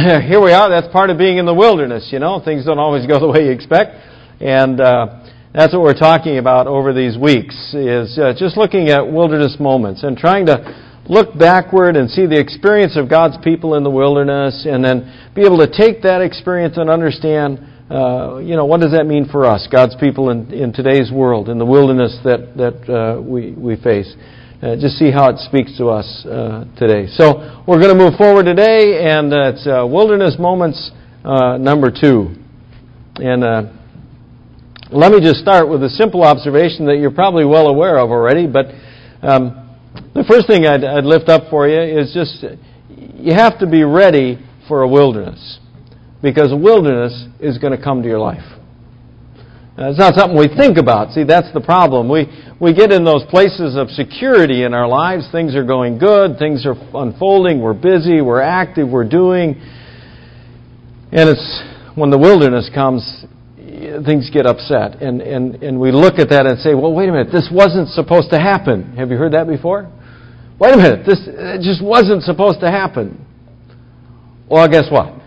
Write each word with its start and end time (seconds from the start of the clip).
here 0.22 0.40
we 0.40 0.52
are. 0.52 0.70
That's 0.70 0.88
part 0.88 1.10
of 1.10 1.18
being 1.18 1.36
in 1.36 1.44
the 1.44 1.54
wilderness, 1.54 2.08
you 2.12 2.20
know. 2.20 2.40
Things 2.42 2.64
don't 2.64 2.78
always 2.78 3.06
go 3.06 3.20
the 3.20 3.28
way 3.28 3.46
you 3.46 3.50
expect. 3.50 3.92
And 4.40 4.80
uh, 4.80 5.28
that's 5.52 5.74
what 5.74 5.82
we're 5.82 5.98
talking 5.98 6.38
about 6.38 6.66
over 6.66 6.94
these 6.94 7.18
weeks, 7.18 7.54
is 7.74 8.18
uh, 8.18 8.32
just 8.38 8.56
looking 8.56 8.88
at 8.88 9.06
wilderness 9.06 9.56
moments 9.60 10.02
and 10.02 10.16
trying 10.16 10.46
to 10.46 11.02
look 11.06 11.36
backward 11.36 11.96
and 11.96 12.08
see 12.08 12.24
the 12.26 12.38
experience 12.38 12.96
of 12.96 13.10
God's 13.10 13.36
people 13.42 13.74
in 13.74 13.82
the 13.82 13.90
wilderness 13.90 14.64
and 14.64 14.82
then 14.82 15.32
be 15.34 15.42
able 15.42 15.58
to 15.58 15.68
take 15.68 16.02
that 16.02 16.22
experience 16.22 16.78
and 16.78 16.88
understand, 16.88 17.58
uh, 17.90 18.38
you 18.38 18.56
know, 18.56 18.64
what 18.64 18.80
does 18.80 18.92
that 18.92 19.04
mean 19.04 19.28
for 19.28 19.44
us, 19.44 19.68
God's 19.70 19.96
people 19.96 20.30
in, 20.30 20.50
in 20.52 20.72
today's 20.72 21.10
world, 21.12 21.48
in 21.50 21.58
the 21.58 21.66
wilderness 21.66 22.16
that, 22.24 22.56
that 22.56 22.88
uh, 22.88 23.20
we, 23.20 23.52
we 23.52 23.76
face. 23.76 24.14
Uh, 24.62 24.76
just 24.76 24.98
see 24.98 25.10
how 25.10 25.30
it 25.30 25.38
speaks 25.38 25.74
to 25.78 25.88
us 25.88 26.26
uh, 26.26 26.66
today. 26.76 27.06
So 27.16 27.64
we're 27.66 27.80
going 27.80 27.96
to 27.96 28.04
move 28.04 28.18
forward 28.18 28.44
today, 28.44 29.08
and 29.08 29.32
uh, 29.32 29.52
it's 29.54 29.66
uh, 29.66 29.86
Wilderness 29.86 30.36
Moments 30.38 30.90
uh, 31.24 31.56
number 31.56 31.90
two. 31.90 32.36
And 33.16 33.42
uh, 33.42 33.72
let 34.92 35.12
me 35.12 35.20
just 35.20 35.40
start 35.40 35.66
with 35.66 35.82
a 35.82 35.88
simple 35.88 36.22
observation 36.24 36.84
that 36.86 36.98
you're 36.98 37.10
probably 37.10 37.46
well 37.46 37.68
aware 37.68 37.98
of 37.98 38.10
already, 38.10 38.46
but 38.46 38.66
um, 39.22 39.78
the 40.14 40.24
first 40.28 40.46
thing 40.46 40.66
I'd, 40.66 40.84
I'd 40.84 41.04
lift 41.04 41.30
up 41.30 41.48
for 41.48 41.66
you 41.66 41.80
is 41.80 42.12
just 42.12 42.44
you 42.90 43.32
have 43.32 43.60
to 43.60 43.66
be 43.66 43.82
ready 43.82 44.38
for 44.68 44.82
a 44.82 44.88
wilderness, 44.88 45.58
because 46.20 46.52
a 46.52 46.56
wilderness 46.56 47.28
is 47.40 47.56
going 47.56 47.74
to 47.74 47.82
come 47.82 48.02
to 48.02 48.08
your 48.08 48.18
life. 48.20 48.59
It's 49.78 49.98
not 49.98 50.14
something 50.14 50.36
we 50.36 50.48
think 50.48 50.76
about. 50.76 51.12
See, 51.12 51.24
that's 51.24 51.52
the 51.54 51.60
problem. 51.60 52.08
We, 52.08 52.26
we 52.60 52.74
get 52.74 52.92
in 52.92 53.04
those 53.04 53.24
places 53.30 53.76
of 53.76 53.88
security 53.88 54.64
in 54.64 54.74
our 54.74 54.86
lives. 54.86 55.28
Things 55.32 55.54
are 55.54 55.64
going 55.64 55.98
good. 55.98 56.38
Things 56.38 56.66
are 56.66 56.74
unfolding. 56.94 57.62
We're 57.62 57.72
busy. 57.72 58.20
We're 58.20 58.42
active. 58.42 58.88
We're 58.88 59.08
doing. 59.08 59.60
And 61.12 61.30
it's 61.30 61.62
when 61.94 62.10
the 62.10 62.18
wilderness 62.18 62.70
comes, 62.74 63.24
things 64.04 64.28
get 64.30 64.46
upset. 64.46 65.00
And, 65.00 65.22
and, 65.22 65.62
and 65.62 65.80
we 65.80 65.92
look 65.92 66.18
at 66.18 66.28
that 66.28 66.46
and 66.46 66.58
say, 66.58 66.74
well, 66.74 66.92
wait 66.92 67.08
a 67.08 67.12
minute. 67.12 67.32
This 67.32 67.48
wasn't 67.50 67.88
supposed 67.88 68.30
to 68.30 68.38
happen. 68.38 68.96
Have 68.96 69.10
you 69.10 69.16
heard 69.16 69.32
that 69.32 69.46
before? 69.46 69.90
Wait 70.58 70.74
a 70.74 70.76
minute. 70.76 71.06
This 71.06 71.20
it 71.26 71.62
just 71.62 71.82
wasn't 71.82 72.22
supposed 72.22 72.60
to 72.60 72.70
happen. 72.70 73.24
Well, 74.48 74.68
guess 74.68 74.90
what? 74.90 75.19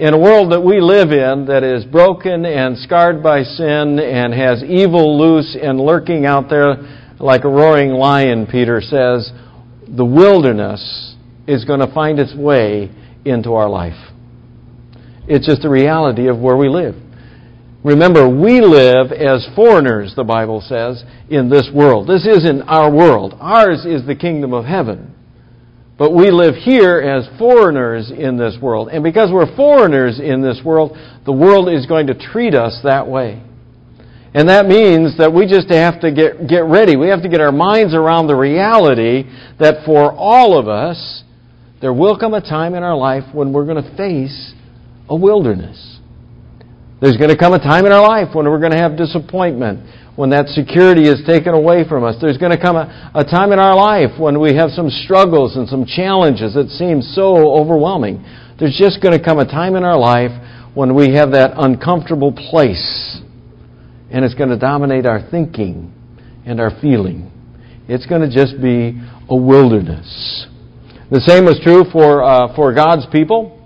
In 0.00 0.14
a 0.14 0.18
world 0.18 0.50
that 0.52 0.62
we 0.62 0.80
live 0.80 1.10
in 1.10 1.44
that 1.44 1.62
is 1.62 1.84
broken 1.84 2.46
and 2.46 2.78
scarred 2.78 3.22
by 3.22 3.42
sin 3.42 3.98
and 3.98 4.32
has 4.32 4.64
evil 4.64 5.18
loose 5.18 5.54
and 5.60 5.78
lurking 5.78 6.24
out 6.24 6.48
there 6.48 6.76
like 7.18 7.44
a 7.44 7.48
roaring 7.48 7.90
lion, 7.90 8.46
Peter 8.46 8.80
says, 8.80 9.30
the 9.86 10.04
wilderness 10.04 11.14
is 11.46 11.66
going 11.66 11.80
to 11.80 11.92
find 11.92 12.18
its 12.18 12.34
way 12.34 12.90
into 13.26 13.52
our 13.52 13.68
life. 13.68 14.10
It's 15.28 15.46
just 15.46 15.60
the 15.60 15.68
reality 15.68 16.28
of 16.28 16.38
where 16.38 16.56
we 16.56 16.70
live. 16.70 16.94
Remember, 17.84 18.26
we 18.26 18.62
live 18.62 19.12
as 19.12 19.46
foreigners, 19.54 20.14
the 20.16 20.24
Bible 20.24 20.62
says, 20.62 21.04
in 21.28 21.50
this 21.50 21.68
world. 21.74 22.08
This 22.08 22.26
isn't 22.26 22.62
our 22.62 22.90
world. 22.90 23.36
Ours 23.38 23.84
is 23.84 24.06
the 24.06 24.16
kingdom 24.16 24.54
of 24.54 24.64
heaven. 24.64 25.14
But 26.00 26.14
we 26.14 26.30
live 26.30 26.54
here 26.54 26.98
as 26.98 27.28
foreigners 27.38 28.10
in 28.10 28.38
this 28.38 28.56
world. 28.58 28.88
And 28.90 29.04
because 29.04 29.30
we're 29.30 29.54
foreigners 29.54 30.18
in 30.18 30.40
this 30.40 30.58
world, 30.64 30.96
the 31.26 31.32
world 31.32 31.68
is 31.68 31.84
going 31.84 32.06
to 32.06 32.14
treat 32.14 32.54
us 32.54 32.80
that 32.84 33.06
way. 33.06 33.42
And 34.32 34.48
that 34.48 34.64
means 34.64 35.18
that 35.18 35.34
we 35.34 35.46
just 35.46 35.68
have 35.68 36.00
to 36.00 36.10
get, 36.10 36.48
get 36.48 36.64
ready. 36.64 36.96
We 36.96 37.08
have 37.08 37.20
to 37.20 37.28
get 37.28 37.42
our 37.42 37.52
minds 37.52 37.92
around 37.92 38.28
the 38.28 38.34
reality 38.34 39.24
that 39.58 39.84
for 39.84 40.10
all 40.10 40.58
of 40.58 40.68
us, 40.68 41.22
there 41.82 41.92
will 41.92 42.18
come 42.18 42.32
a 42.32 42.40
time 42.40 42.74
in 42.74 42.82
our 42.82 42.96
life 42.96 43.24
when 43.34 43.52
we're 43.52 43.66
going 43.66 43.84
to 43.84 43.96
face 43.98 44.54
a 45.06 45.14
wilderness. 45.14 45.98
There's 47.02 47.18
going 47.18 47.28
to 47.28 47.36
come 47.36 47.52
a 47.52 47.58
time 47.58 47.84
in 47.84 47.92
our 47.92 48.08
life 48.08 48.34
when 48.34 48.46
we're 48.46 48.58
going 48.60 48.72
to 48.72 48.78
have 48.78 48.96
disappointment 48.96 49.84
when 50.16 50.30
that 50.30 50.48
security 50.48 51.08
is 51.08 51.22
taken 51.26 51.54
away 51.54 51.86
from 51.88 52.04
us. 52.04 52.16
There's 52.20 52.38
going 52.38 52.52
to 52.52 52.60
come 52.60 52.76
a, 52.76 53.12
a 53.14 53.24
time 53.24 53.52
in 53.52 53.58
our 53.58 53.76
life 53.76 54.18
when 54.18 54.40
we 54.40 54.54
have 54.56 54.70
some 54.70 54.90
struggles 54.90 55.56
and 55.56 55.68
some 55.68 55.84
challenges 55.86 56.54
that 56.54 56.68
seem 56.70 57.00
so 57.00 57.52
overwhelming. 57.52 58.24
There's 58.58 58.76
just 58.76 59.00
going 59.02 59.16
to 59.16 59.24
come 59.24 59.38
a 59.38 59.46
time 59.46 59.76
in 59.76 59.84
our 59.84 59.98
life 59.98 60.32
when 60.74 60.94
we 60.94 61.14
have 61.14 61.32
that 61.32 61.52
uncomfortable 61.56 62.32
place, 62.32 63.20
and 64.10 64.24
it's 64.24 64.34
going 64.34 64.50
to 64.50 64.58
dominate 64.58 65.06
our 65.06 65.20
thinking 65.30 65.92
and 66.44 66.60
our 66.60 66.70
feeling. 66.80 67.30
It's 67.88 68.06
going 68.06 68.22
to 68.22 68.30
just 68.30 68.60
be 68.60 69.00
a 69.28 69.36
wilderness. 69.36 70.46
The 71.10 71.20
same 71.20 71.44
was 71.44 71.58
true 71.62 71.84
for, 71.90 72.22
uh, 72.22 72.54
for 72.54 72.72
God's 72.72 73.06
people. 73.10 73.56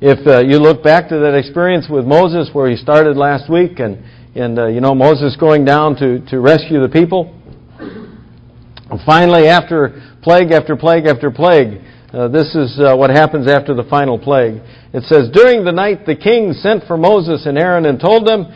If 0.00 0.26
uh, 0.26 0.40
you 0.40 0.58
look 0.58 0.82
back 0.82 1.08
to 1.08 1.18
that 1.18 1.34
experience 1.34 1.86
with 1.88 2.04
Moses 2.04 2.50
where 2.52 2.70
he 2.70 2.76
started 2.76 3.16
last 3.16 3.50
week 3.50 3.78
and 3.78 4.04
and 4.34 4.58
uh, 4.58 4.66
you 4.66 4.80
know 4.80 4.94
Moses 4.94 5.36
going 5.36 5.64
down 5.64 5.96
to, 5.96 6.20
to 6.26 6.40
rescue 6.40 6.80
the 6.80 6.88
people. 6.88 7.40
And 7.78 9.00
finally, 9.06 9.48
after 9.48 10.02
plague 10.22 10.52
after 10.52 10.76
plague 10.76 11.06
after 11.06 11.30
plague, 11.30 11.80
uh, 12.12 12.28
this 12.28 12.54
is 12.54 12.78
uh, 12.78 12.96
what 12.96 13.10
happens 13.10 13.48
after 13.48 13.74
the 13.74 13.84
final 13.84 14.18
plague. 14.18 14.60
It 14.92 15.02
says, 15.04 15.30
During 15.32 15.64
the 15.64 15.72
night 15.72 16.06
the 16.06 16.16
king 16.16 16.52
sent 16.52 16.84
for 16.84 16.96
Moses 16.96 17.46
and 17.46 17.58
Aaron 17.58 17.86
and 17.86 17.98
told 17.98 18.26
them, 18.26 18.46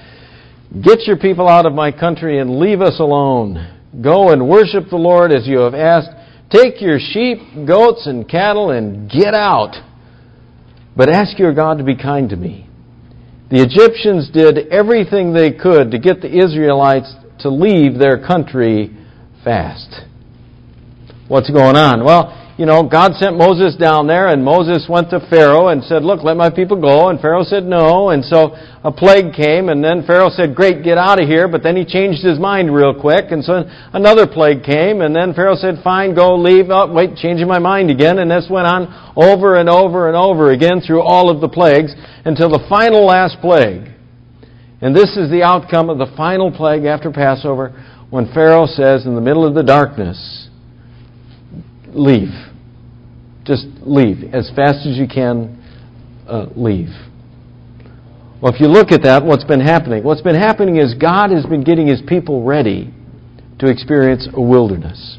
Get 0.83 1.07
your 1.07 1.17
people 1.17 1.49
out 1.49 1.67
of 1.67 1.73
my 1.73 1.91
country 1.91 2.39
and 2.39 2.59
leave 2.59 2.81
us 2.81 3.01
alone. 3.01 3.75
Go 4.03 4.31
and 4.33 4.49
worship 4.49 4.91
the 4.91 4.97
Lord 4.97 5.33
as 5.33 5.47
you 5.47 5.61
have 5.61 5.75
asked. 5.75 6.11
Take 6.51 6.81
your 6.81 6.99
sheep, 7.01 7.39
goats, 7.67 8.07
and 8.07 8.29
cattle 8.29 8.71
and 8.71 9.11
get 9.11 9.35
out. 9.35 9.75
But 10.97 11.09
ask 11.09 11.39
your 11.39 11.55
God 11.55 11.79
to 11.79 11.85
be 11.85 11.97
kind 11.97 12.29
to 12.31 12.37
me 12.37 12.68
the 13.51 13.63
Egyptians 13.63 14.31
did 14.31 14.69
everything 14.69 15.33
they 15.33 15.53
could 15.53 15.91
to 15.91 15.99
get 15.99 16.21
the 16.21 16.29
Israelites 16.29 17.15
to 17.41 17.49
leave 17.49 17.99
their 17.99 18.25
country 18.25 18.95
fast. 19.43 20.03
What's 21.29 21.51
going 21.51 21.77
on? 21.77 22.05
Well, 22.05 22.48
you 22.59 22.67
know, 22.67 22.83
God 22.83 23.15
sent 23.15 23.39
Moses 23.39 23.77
down 23.77 24.09
there, 24.09 24.27
and 24.27 24.45
Moses 24.45 24.85
went 24.91 25.11
to 25.11 25.21
Pharaoh 25.31 25.69
and 25.69 25.83
said, 25.85 26.03
Look, 26.03 26.25
let 26.25 26.37
my 26.37 26.51
people 26.51 26.81
go. 26.81 27.09
And 27.09 27.21
Pharaoh 27.21 27.45
said 27.45 27.63
no. 27.63 28.11
And 28.11 28.25
so 28.25 28.51
a 28.83 28.91
plague 28.91 29.33
came, 29.33 29.69
and 29.69 29.83
then 29.83 30.03
Pharaoh 30.05 30.29
said, 30.29 30.57
Great, 30.57 30.83
get 30.83 30.99
out 30.99 31.23
of 31.23 31.29
here. 31.29 31.47
But 31.47 31.63
then 31.63 31.77
he 31.77 31.85
changed 31.85 32.25
his 32.25 32.37
mind 32.41 32.75
real 32.75 33.01
quick, 33.01 33.27
and 33.31 33.45
so 33.45 33.63
another 33.93 34.27
plague 34.27 34.65
came, 34.65 35.03
and 35.03 35.15
then 35.15 35.35
Pharaoh 35.35 35.55
said, 35.55 35.77
Fine, 35.85 36.17
go, 36.17 36.35
leave. 36.35 36.67
Oh, 36.69 36.93
wait, 36.93 37.15
changing 37.15 37.47
my 37.47 37.61
mind 37.61 37.93
again. 37.93 38.19
And 38.19 38.29
this 38.29 38.49
went 38.51 38.67
on 38.67 38.91
over 39.15 39.55
and 39.55 39.69
over 39.69 40.09
and 40.09 40.17
over 40.17 40.51
again 40.51 40.81
through 40.81 41.03
all 41.03 41.31
of 41.31 41.41
the 41.41 41.49
plagues 41.49 41.95
until 42.25 42.51
the 42.51 42.67
final 42.69 43.07
last 43.07 43.41
plague. 43.41 43.87
And 44.81 44.97
this 44.97 45.17
is 45.17 45.31
the 45.31 45.45
outcome 45.45 45.91
of 45.91 45.99
the 45.99 46.13
final 46.17 46.51
plague 46.51 46.87
after 46.87 47.13
Passover 47.13 47.71
when 48.11 48.27
Pharaoh 48.35 48.67
says, 48.67 49.07
in 49.07 49.15
the 49.15 49.21
middle 49.21 49.47
of 49.47 49.55
the 49.55 49.63
darkness, 49.63 50.49
Leave 51.95 52.48
just 53.49 53.67
leave. 53.81 54.35
As 54.35 54.51
fast 54.55 54.87
as 54.87 54.97
you 54.97 55.09
can, 55.09 55.57
uh, 56.29 56.47
leave. 56.55 56.91
Well, 58.41 58.55
if 58.55 58.61
you 58.61 58.69
look 58.69 58.93
at 58.93 59.03
that, 59.03 59.25
what's 59.25 59.43
been 59.43 59.61
happening? 59.61 60.05
What's 60.05 60.21
been 60.21 60.37
happening 60.37 60.77
is 60.77 60.95
God 60.95 61.31
has 61.31 61.45
been 61.47 61.65
getting 61.65 61.89
His 61.89 62.03
people 62.07 62.45
ready 62.45 62.93
to 63.59 63.67
experience 63.69 64.29
a 64.33 64.41
wilderness. 64.41 65.19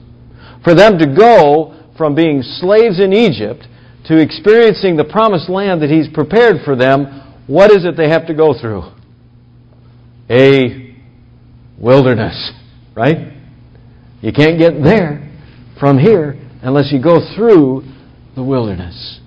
For 0.63 0.73
them 0.73 0.97
to 0.99 1.07
go 1.07 1.75
from 1.97 2.15
being 2.15 2.41
slaves 2.43 3.01
in 3.01 3.11
Egypt 3.11 3.67
to 4.05 4.17
experiencing 4.17 4.95
the 4.95 5.03
promised 5.03 5.49
land 5.49 5.81
that 5.81 5.89
He's 5.89 6.07
prepared 6.07 6.57
for 6.63 6.75
them, 6.75 7.35
what 7.47 7.71
is 7.71 7.83
it 7.83 7.97
they 7.97 8.09
have 8.09 8.27
to 8.27 8.33
go 8.33 8.53
through? 8.57 8.83
A 10.29 10.95
wilderness, 11.77 12.51
right? 12.95 13.33
You 14.21 14.31
can't 14.31 14.59
get 14.59 14.81
there 14.83 15.29
from 15.79 15.97
here 15.97 16.39
unless 16.61 16.91
you 16.91 17.01
go 17.01 17.19
through 17.35 17.83
the 18.39 18.43
wilderness. 18.43 19.19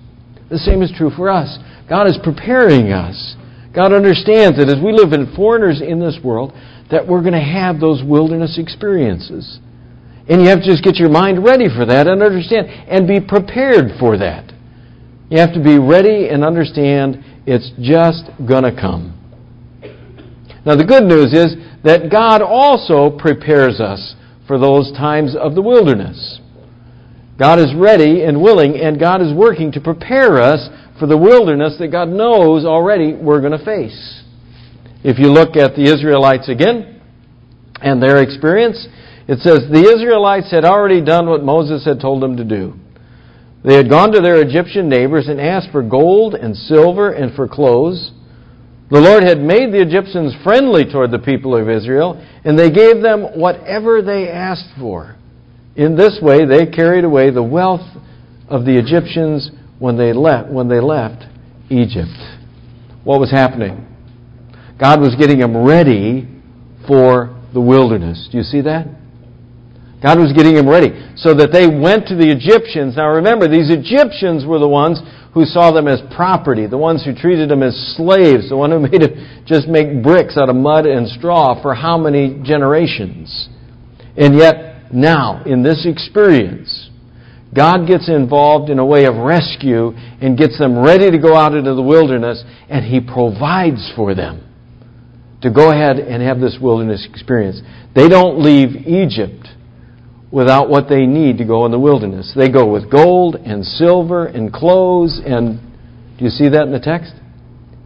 The 0.50 0.58
same 0.58 0.80
is 0.80 0.90
true 0.96 1.10
for 1.14 1.28
us. 1.28 1.58
God 1.88 2.06
is 2.06 2.18
preparing 2.24 2.92
us. 2.92 3.36
God 3.74 3.92
understands 3.92 4.56
that 4.58 4.68
as 4.68 4.82
we 4.82 4.92
live 4.92 5.12
in 5.12 5.34
foreigners 5.36 5.80
in 5.80 6.00
this 6.00 6.18
world, 6.24 6.52
that 6.90 7.06
we're 7.06 7.20
going 7.20 7.36
to 7.36 7.40
have 7.40 7.78
those 7.78 8.02
wilderness 8.02 8.58
experiences. 8.58 9.60
And 10.28 10.40
you 10.40 10.48
have 10.48 10.60
to 10.60 10.64
just 10.64 10.82
get 10.82 10.96
your 10.96 11.08
mind 11.08 11.44
ready 11.44 11.68
for 11.68 11.84
that 11.84 12.06
and 12.06 12.22
understand 12.22 12.68
and 12.68 13.06
be 13.06 13.20
prepared 13.20 13.98
for 14.00 14.16
that. 14.18 14.52
You 15.30 15.38
have 15.38 15.52
to 15.54 15.62
be 15.62 15.78
ready 15.78 16.28
and 16.28 16.44
understand 16.44 17.24
it's 17.46 17.70
just 17.80 18.30
going 18.46 18.64
to 18.64 18.72
come. 18.72 19.18
Now, 20.64 20.76
the 20.76 20.84
good 20.84 21.04
news 21.04 21.32
is 21.32 21.56
that 21.84 22.10
God 22.10 22.40
also 22.40 23.10
prepares 23.10 23.80
us 23.80 24.14
for 24.46 24.58
those 24.58 24.92
times 24.92 25.34
of 25.34 25.54
the 25.54 25.62
wilderness. 25.62 26.40
God 27.42 27.58
is 27.58 27.74
ready 27.74 28.22
and 28.22 28.40
willing, 28.40 28.78
and 28.78 29.00
God 29.00 29.20
is 29.20 29.34
working 29.34 29.72
to 29.72 29.80
prepare 29.80 30.40
us 30.40 30.68
for 31.00 31.08
the 31.08 31.18
wilderness 31.18 31.74
that 31.80 31.88
God 31.88 32.08
knows 32.08 32.64
already 32.64 33.14
we're 33.14 33.40
going 33.40 33.58
to 33.58 33.64
face. 33.64 34.22
If 35.02 35.18
you 35.18 35.26
look 35.26 35.56
at 35.56 35.74
the 35.74 35.82
Israelites 35.82 36.48
again 36.48 37.02
and 37.80 38.00
their 38.00 38.22
experience, 38.22 38.86
it 39.26 39.40
says 39.40 39.66
the 39.68 39.90
Israelites 39.92 40.52
had 40.52 40.64
already 40.64 41.04
done 41.04 41.28
what 41.28 41.42
Moses 41.42 41.84
had 41.84 42.00
told 42.00 42.22
them 42.22 42.36
to 42.36 42.44
do. 42.44 42.74
They 43.64 43.74
had 43.74 43.90
gone 43.90 44.12
to 44.12 44.20
their 44.20 44.40
Egyptian 44.40 44.88
neighbors 44.88 45.26
and 45.26 45.40
asked 45.40 45.72
for 45.72 45.82
gold 45.82 46.36
and 46.36 46.56
silver 46.56 47.10
and 47.10 47.34
for 47.34 47.48
clothes. 47.48 48.12
The 48.88 49.00
Lord 49.00 49.24
had 49.24 49.40
made 49.40 49.72
the 49.72 49.82
Egyptians 49.82 50.32
friendly 50.44 50.84
toward 50.84 51.10
the 51.10 51.18
people 51.18 51.56
of 51.56 51.68
Israel, 51.68 52.24
and 52.44 52.56
they 52.56 52.70
gave 52.70 53.02
them 53.02 53.36
whatever 53.36 54.00
they 54.00 54.28
asked 54.28 54.78
for. 54.78 55.16
In 55.76 55.96
this 55.96 56.18
way, 56.20 56.44
they 56.44 56.66
carried 56.66 57.04
away 57.04 57.30
the 57.30 57.42
wealth 57.42 57.86
of 58.48 58.64
the 58.64 58.78
Egyptians 58.78 59.50
when 59.78 59.96
they 59.96 60.12
left, 60.12 60.50
when 60.50 60.68
they 60.68 60.80
left 60.80 61.24
Egypt. 61.70 62.10
What 63.04 63.20
was 63.20 63.30
happening? 63.30 63.86
God 64.78 65.00
was 65.00 65.14
getting 65.16 65.38
them 65.38 65.56
ready 65.56 66.28
for 66.86 67.40
the 67.54 67.60
wilderness. 67.60 68.28
Do 68.30 68.38
you 68.38 68.44
see 68.44 68.60
that? 68.62 68.86
God 70.02 70.18
was 70.18 70.32
getting 70.32 70.54
them 70.54 70.68
ready 70.68 70.90
so 71.16 71.32
that 71.34 71.52
they 71.52 71.68
went 71.68 72.08
to 72.08 72.16
the 72.16 72.28
Egyptians. 72.28 72.96
Now 72.96 73.08
remember, 73.08 73.46
these 73.46 73.70
Egyptians 73.70 74.44
were 74.44 74.58
the 74.58 74.68
ones 74.68 75.00
who 75.32 75.44
saw 75.44 75.70
them 75.70 75.86
as 75.86 76.02
property, 76.14 76.66
the 76.66 76.76
ones 76.76 77.04
who 77.04 77.14
treated 77.14 77.48
them 77.48 77.62
as 77.62 77.94
slaves, 77.96 78.50
the 78.50 78.56
one 78.56 78.70
who 78.70 78.80
made 78.90 79.00
them 79.00 79.44
just 79.46 79.68
make 79.68 80.02
bricks 80.02 80.36
out 80.36 80.50
of 80.50 80.56
mud 80.56 80.86
and 80.86 81.08
straw 81.08 81.60
for 81.62 81.74
how 81.74 81.96
many 81.96 82.42
generations. 82.42 83.48
And 84.16 84.36
yet, 84.36 84.71
now, 84.92 85.42
in 85.44 85.62
this 85.62 85.86
experience, 85.86 86.90
God 87.54 87.86
gets 87.86 88.08
involved 88.08 88.70
in 88.70 88.78
a 88.78 88.84
way 88.84 89.04
of 89.04 89.16
rescue 89.16 89.92
and 90.20 90.38
gets 90.38 90.58
them 90.58 90.78
ready 90.78 91.10
to 91.10 91.18
go 91.18 91.36
out 91.36 91.54
into 91.54 91.74
the 91.74 91.82
wilderness, 91.82 92.42
and 92.68 92.84
He 92.84 93.00
provides 93.00 93.92
for 93.94 94.14
them 94.14 94.48
to 95.42 95.50
go 95.50 95.70
ahead 95.70 95.98
and 95.98 96.22
have 96.22 96.40
this 96.40 96.58
wilderness 96.60 97.06
experience. 97.08 97.60
They 97.94 98.08
don't 98.08 98.42
leave 98.42 98.86
Egypt 98.86 99.48
without 100.30 100.70
what 100.70 100.88
they 100.88 101.04
need 101.04 101.38
to 101.38 101.44
go 101.44 101.66
in 101.66 101.72
the 101.72 101.78
wilderness. 101.78 102.32
They 102.34 102.50
go 102.50 102.70
with 102.70 102.90
gold 102.90 103.36
and 103.36 103.64
silver 103.64 104.26
and 104.26 104.52
clothes 104.52 105.20
and 105.24 105.60
do 106.18 106.24
you 106.24 106.30
see 106.30 106.48
that 106.48 106.62
in 106.62 106.72
the 106.72 106.80
text? 106.80 107.12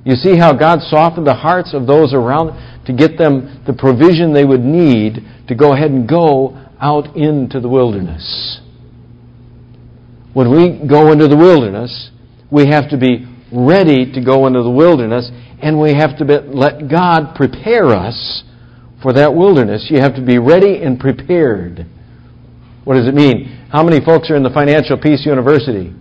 You 0.05 0.15
see 0.15 0.37
how 0.39 0.53
God 0.53 0.81
softened 0.83 1.27
the 1.27 1.35
hearts 1.35 1.75
of 1.75 1.87
those 1.87 2.15
around 2.15 2.85
to 2.87 2.93
get 2.93 3.19
them 3.19 3.65
the 3.67 3.73
provision 3.73 4.33
they 4.33 4.45
would 4.45 4.61
need 4.61 5.19
to 5.49 5.55
go 5.55 5.73
ahead 5.73 5.91
and 5.91 6.09
go 6.09 6.66
out 6.81 7.17
into 7.17 7.61
the 7.61 7.69
wilderness. 7.69 8.61
When 10.33 10.51
we 10.51 10.87
go 10.87 11.13
into 11.13 11.29
the 11.29 11.37
wilderness, 11.37 12.11
we 12.51 12.67
have 12.69 12.91
to 12.91 12.99
be 12.99 13.27
ready 13.53 14.13
to 14.13 14.25
go 14.25 14.47
into 14.47 14.63
the 14.63 14.71
wilderness 14.71 15.31
and 15.63 15.81
we 15.81 15.95
have 15.95 16.19
to 16.19 16.25
be, 16.25 16.37
let 16.39 16.89
God 16.89 17.35
prepare 17.35 17.87
us 17.87 18.45
for 19.03 19.13
that 19.15 19.35
wilderness. 19.35 19.87
You 19.91 20.01
have 20.01 20.15
to 20.17 20.25
be 20.25 20.39
ready 20.39 20.83
and 20.83 21.01
prepared. 21.01 21.87
What 22.85 22.97
does 22.97 23.09
it 23.09 23.15
mean? 23.15 23.67
How 23.71 23.83
many 23.83 24.05
folks 24.05 24.31
are 24.31 24.37
in 24.37 24.43
the 24.43 24.51
Financial 24.51 24.99
Peace 24.99 25.25
University? 25.25 25.95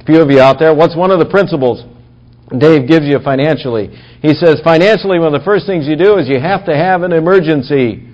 A 0.00 0.04
few 0.04 0.20
of 0.20 0.30
you 0.30 0.40
out 0.40 0.58
there. 0.58 0.74
What's 0.74 0.96
one 0.96 1.10
of 1.10 1.18
the 1.18 1.26
principles 1.26 1.84
Dave 2.58 2.88
gives 2.88 3.06
you 3.06 3.20
financially? 3.20 3.88
He 4.20 4.34
says 4.34 4.60
financially, 4.64 5.18
one 5.18 5.34
of 5.34 5.40
the 5.40 5.44
first 5.44 5.66
things 5.66 5.86
you 5.86 5.96
do 5.96 6.18
is 6.18 6.28
you 6.28 6.40
have 6.40 6.66
to 6.66 6.76
have 6.76 7.02
an 7.02 7.12
emergency 7.12 8.08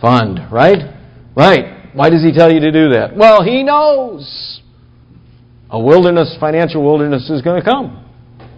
fund, 0.00 0.40
right? 0.50 0.95
Right. 1.36 1.94
Why 1.94 2.10
does 2.10 2.22
he 2.22 2.32
tell 2.32 2.50
you 2.50 2.60
to 2.60 2.72
do 2.72 2.90
that? 2.90 3.16
Well, 3.16 3.44
he 3.44 3.62
knows 3.62 4.60
a 5.70 5.80
wilderness, 5.80 6.36
financial 6.40 6.82
wilderness 6.82 7.28
is 7.28 7.42
going 7.42 7.62
to 7.62 7.68
come, 7.68 8.04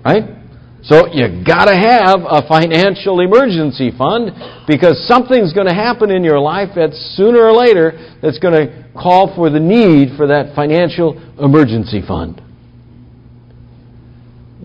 right? 0.04 0.38
So 0.82 1.12
you 1.12 1.42
got 1.44 1.64
to 1.64 1.74
have 1.74 2.20
a 2.22 2.46
financial 2.46 3.20
emergency 3.20 3.90
fund 3.96 4.30
because 4.66 5.06
something's 5.08 5.52
going 5.52 5.66
to 5.66 5.74
happen 5.74 6.10
in 6.10 6.22
your 6.22 6.38
life 6.38 6.70
that 6.76 6.92
sooner 7.16 7.40
or 7.40 7.52
later 7.52 8.16
that's 8.22 8.38
going 8.38 8.54
to 8.54 8.90
call 8.94 9.34
for 9.34 9.50
the 9.50 9.58
need 9.58 10.16
for 10.16 10.28
that 10.28 10.54
financial 10.54 11.18
emergency 11.38 12.00
fund. 12.06 12.40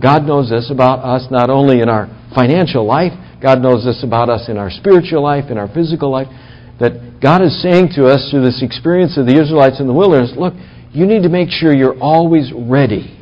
God 0.02 0.24
knows 0.24 0.50
this 0.50 0.70
about 0.72 1.00
us 1.00 1.28
not 1.32 1.50
only 1.50 1.82
in 1.82 1.90
our 1.90 2.08
financial 2.36 2.86
life, 2.86 3.14
God 3.42 3.62
knows 3.62 3.86
this 3.86 4.04
about 4.04 4.30
us 4.30 4.50
in 4.50 4.58
our 4.58 4.70
spiritual 4.70 5.24
life, 5.24 5.50
in 5.50 5.58
our 5.58 5.68
physical 5.68 6.12
life, 6.12 6.28
that 6.80 7.13
God 7.24 7.42
is 7.42 7.56
saying 7.64 7.96
to 7.96 8.06
us 8.06 8.28
through 8.30 8.44
this 8.44 8.62
experience 8.62 9.18
of 9.18 9.26
the 9.26 9.40
Israelites 9.40 9.80
in 9.80 9.88
the 9.88 9.94
wilderness, 9.94 10.34
look, 10.36 10.54
you 10.92 11.08
need 11.08 11.24
to 11.24 11.30
make 11.30 11.50
sure 11.50 11.74
you're 11.74 11.98
always 12.04 12.52
ready 12.52 13.18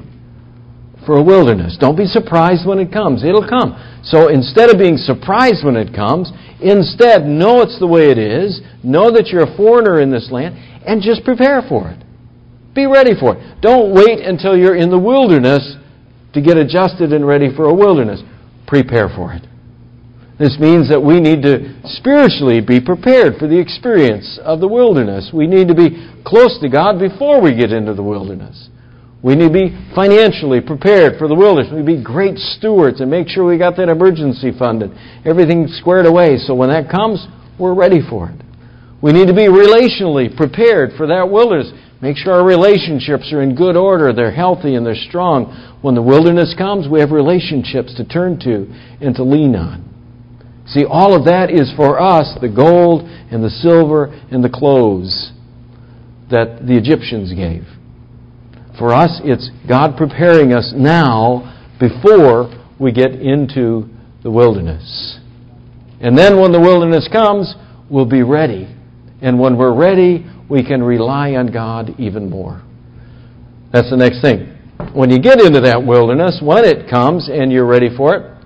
for 1.06 1.18
a 1.18 1.24
wilderness. 1.24 1.78
Don't 1.80 1.96
be 1.96 2.06
surprised 2.06 2.66
when 2.66 2.80
it 2.80 2.92
comes. 2.92 3.24
It'll 3.24 3.48
come. 3.48 3.78
So 4.04 4.30
instead 4.30 4.72
of 4.72 4.80
being 4.80 4.98
surprised 4.98 5.64
when 5.64 5.76
it 5.76 5.94
comes, 5.94 6.34
instead 6.60 7.30
know 7.30 7.62
it's 7.62 7.78
the 7.78 7.86
way 7.86 8.10
it 8.10 8.18
is, 8.18 8.62
know 8.84 9.12
that 9.12 9.28
you're 9.28 9.46
a 9.46 9.56
foreigner 9.56 10.02
in 10.02 10.10
this 10.10 10.30
land, 10.32 10.58
and 10.86 11.02
just 11.02 11.24
prepare 11.24 11.62
for 11.62 11.90
it. 11.90 12.02
Be 12.74 12.88
ready 12.88 13.14
for 13.14 13.38
it. 13.38 13.62
Don't 13.62 13.94
wait 13.94 14.20
until 14.26 14.58
you're 14.58 14.76
in 14.76 14.90
the 14.90 14.98
wilderness 15.00 15.78
to 16.34 16.42
get 16.42 16.58
adjusted 16.58 17.14
and 17.14 17.26
ready 17.26 17.54
for 17.56 17.66
a 17.66 17.74
wilderness. 17.74 18.22
Prepare 18.66 19.10
for 19.10 19.34
it. 19.34 19.46
This 20.42 20.58
means 20.58 20.90
that 20.90 20.98
we 20.98 21.22
need 21.22 21.46
to 21.46 21.70
spiritually 22.02 22.66
be 22.66 22.82
prepared 22.82 23.38
for 23.38 23.46
the 23.46 23.62
experience 23.62 24.40
of 24.42 24.60
the 24.60 24.68
wilderness. 24.68 25.30
We 25.32 25.46
need 25.46 25.68
to 25.68 25.78
be 25.78 26.02
close 26.26 26.58
to 26.66 26.68
God 26.68 26.98
before 26.98 27.40
we 27.40 27.54
get 27.54 27.70
into 27.70 27.94
the 27.94 28.02
wilderness. 28.02 28.70
We 29.22 29.36
need 29.36 29.54
to 29.54 29.70
be 29.70 29.94
financially 29.94 30.60
prepared 30.60 31.20
for 31.20 31.28
the 31.28 31.38
wilderness. 31.38 31.70
We 31.70 31.86
need 31.86 31.94
to 31.94 31.98
be 32.00 32.04
great 32.04 32.40
stewards 32.58 33.02
and 33.02 33.12
make 33.12 33.30
sure 33.30 33.46
we 33.46 33.60
got 33.60 33.78
that 33.78 33.88
emergency 33.88 34.50
funded, 34.58 34.90
everything 35.30 35.68
squared 35.70 36.08
away 36.08 36.42
so 36.42 36.56
when 36.56 36.74
that 36.74 36.90
comes, 36.90 37.22
we're 37.60 37.78
ready 37.78 38.02
for 38.02 38.34
it. 38.34 38.42
We 38.98 39.14
need 39.14 39.28
to 39.28 39.38
be 39.38 39.46
relationally 39.46 40.36
prepared 40.36 40.98
for 40.98 41.06
that 41.06 41.30
wilderness. 41.30 41.70
Make 42.02 42.18
sure 42.18 42.34
our 42.34 42.44
relationships 42.44 43.30
are 43.32 43.44
in 43.44 43.54
good 43.54 43.78
order, 43.78 44.12
they're 44.12 44.34
healthy, 44.34 44.74
and 44.74 44.84
they're 44.84 44.96
strong. 44.96 45.78
When 45.84 45.94
the 45.94 46.02
wilderness 46.02 46.56
comes, 46.58 46.90
we 46.90 47.00
have 47.00 47.12
relationships 47.12 47.94
to 47.98 48.06
turn 48.10 48.40
to 48.40 48.66
and 49.06 49.14
to 49.18 49.24
lean 49.24 49.56
on. 49.56 49.91
See, 50.74 50.86
all 50.86 51.14
of 51.16 51.26
that 51.26 51.52
is 51.52 51.72
for 51.76 52.00
us 52.00 52.38
the 52.40 52.48
gold 52.48 53.04
and 53.04 53.44
the 53.44 53.50
silver 53.50 54.06
and 54.32 54.44
the 54.44 54.50
clothes 54.50 55.32
that 56.30 56.66
the 56.66 56.78
Egyptians 56.78 57.34
gave. 57.34 57.64
For 58.80 58.94
us, 58.94 59.20
it's 59.26 59.52
God 59.68 59.98
preparing 59.98 60.54
us 60.54 60.74
now 60.76 61.58
before 61.78 62.50
we 62.80 62.94
get 62.94 63.12
into 63.12 63.90
the 64.24 64.32
wilderness. 64.32 65.20
And 66.00 66.18
then 66.18 66.40
when 66.40 66.54
the 66.54 66.60
wilderness 66.60 67.08
comes, 67.12 67.54
we'll 67.90 68.10
be 68.10 68.24
ready. 68.24 68.74
And 69.22 69.40
when 69.40 69.58
we're 69.58 69.76
ready, 69.76 70.26
we 70.50 70.64
can 70.64 70.82
rely 70.82 71.34
on 71.34 71.48
God 71.48 72.00
even 72.00 72.30
more. 72.30 72.64
That's 73.74 73.90
the 73.90 73.98
next 73.98 74.22
thing. 74.22 74.58
When 74.94 75.12
you 75.12 75.20
get 75.20 75.40
into 75.40 75.62
that 75.62 75.86
wilderness, 75.86 76.40
when 76.42 76.66
it 76.66 76.90
comes 76.90 77.30
and 77.30 77.52
you're 77.52 77.68
ready 77.68 77.90
for 77.96 78.16
it, 78.16 78.41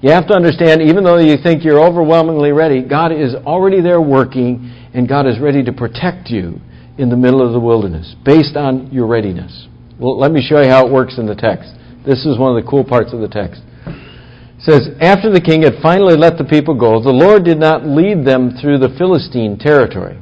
you 0.00 0.10
have 0.10 0.28
to 0.28 0.34
understand, 0.34 0.82
even 0.82 1.02
though 1.02 1.18
you 1.18 1.36
think 1.42 1.64
you're 1.64 1.80
overwhelmingly 1.80 2.52
ready, 2.52 2.82
God 2.82 3.12
is 3.12 3.34
already 3.34 3.80
there 3.80 4.00
working, 4.00 4.70
and 4.94 5.08
God 5.08 5.26
is 5.26 5.40
ready 5.40 5.62
to 5.64 5.72
protect 5.72 6.30
you 6.30 6.60
in 6.98 7.08
the 7.08 7.16
middle 7.16 7.44
of 7.44 7.52
the 7.52 7.60
wilderness 7.60 8.14
based 8.24 8.56
on 8.56 8.92
your 8.92 9.06
readiness. 9.06 9.66
Well, 9.98 10.18
let 10.18 10.30
me 10.30 10.40
show 10.40 10.60
you 10.60 10.68
how 10.68 10.86
it 10.86 10.92
works 10.92 11.18
in 11.18 11.26
the 11.26 11.34
text. 11.34 11.74
This 12.06 12.24
is 12.24 12.38
one 12.38 12.56
of 12.56 12.62
the 12.62 12.70
cool 12.70 12.84
parts 12.84 13.12
of 13.12 13.20
the 13.20 13.28
text. 13.28 13.62
It 13.86 14.62
says, 14.62 14.88
After 15.00 15.30
the 15.30 15.40
king 15.40 15.62
had 15.62 15.74
finally 15.82 16.16
let 16.16 16.38
the 16.38 16.44
people 16.44 16.78
go, 16.78 17.02
the 17.02 17.10
Lord 17.10 17.44
did 17.44 17.58
not 17.58 17.84
lead 17.84 18.24
them 18.24 18.52
through 18.60 18.78
the 18.78 18.94
Philistine 18.98 19.58
territory. 19.58 20.18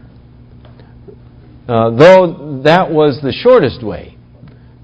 Uh, 1.69 1.91
though 1.91 2.63
that 2.65 2.91
was 2.91 3.21
the 3.23 3.33
shortest 3.33 3.83
way. 3.83 4.17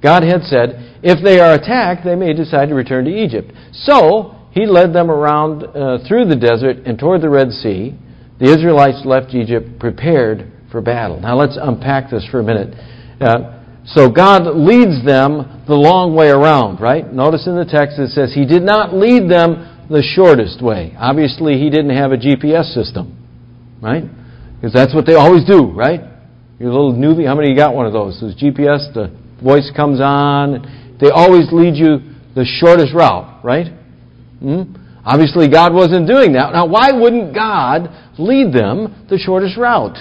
God 0.03 0.25
had 0.25 0.43
said, 0.43 0.99
if 1.03 1.23
they 1.23 1.39
are 1.39 1.55
attacked, 1.55 2.05
they 2.05 2.17
may 2.17 2.33
decide 2.33 2.69
to 2.69 2.75
return 2.75 3.05
to 3.05 3.11
Egypt. 3.11 3.53
So, 3.73 4.42
he 4.53 4.67
led 4.67 4.93
them 4.93 5.11
around 5.11 5.65
uh, 5.65 5.99
through 6.07 6.27
the 6.27 6.37
desert 6.37 6.85
and 6.87 6.99
toward 6.99 7.23
the 7.23 7.31
Red 7.31 7.51
Sea. 7.51 7.97
The 8.39 8.53
Israelites 8.53 9.03
left 9.05 9.35
Egypt 9.35 9.79
prepared 9.81 10.53
for 10.71 10.81
battle. 10.81 11.21
Now 11.21 11.37
let's 11.37 11.59
unpack 11.61 12.11
this 12.11 12.27
for 12.31 12.41
a 12.41 12.45
minute. 12.45 12.75
Uh, 13.21 13.63
so 13.87 14.11
God 14.11 14.47
leads 14.55 15.05
them 15.05 15.65
the 15.67 15.75
long 15.75 16.15
way 16.15 16.29
around, 16.29 16.81
right? 16.81 17.11
Notice 17.11 17.47
in 17.47 17.57
the 17.57 17.65
text 17.65 17.99
it 17.99 18.11
says 18.11 18.33
He 18.35 18.47
did 18.47 18.63
not 18.63 18.95
lead 18.95 19.31
them 19.31 19.87
the 19.91 20.03
shortest 20.03 20.63
way. 20.63 20.95
Obviously, 20.99 21.59
He 21.59 21.71
didn't 21.71 21.97
have 21.97 22.13
a 22.13 22.17
GPS 22.17 22.75
system, 22.75 23.17
right? 23.81 24.05
Because 24.57 24.73
that's 24.73 24.95
what 24.95 25.07
they 25.07 25.15
always 25.15 25.45
do, 25.45 25.73
right? 25.73 26.01
Your 26.61 26.71
little 26.71 26.93
Nuvi, 26.95 27.27
how 27.27 27.35
many 27.35 27.51
you 27.51 27.57
got 27.57 27.75
one 27.75 27.87
of 27.87 27.93
those? 27.93 28.21
Those 28.21 28.37
GPS, 28.37 28.93
the 28.95 29.11
voice 29.43 29.71
comes 29.75 30.01
on. 30.01 30.99
They 31.01 31.11
always 31.11 31.51
lead 31.51 31.75
you 31.75 31.99
the 32.37 32.45
shortest 32.45 32.95
route, 32.95 33.43
right? 33.43 33.67
Hmm? 34.43 34.63
Obviously, 35.05 35.49
God 35.49 35.73
wasn't 35.75 36.07
doing 36.07 36.35
that. 36.35 36.53
Now, 36.53 36.67
why 36.67 36.91
wouldn't 36.91 37.35
God 37.35 37.91
lead 38.19 38.53
them 38.53 39.07
the 39.09 39.19
shortest 39.19 39.57
route? 39.57 39.99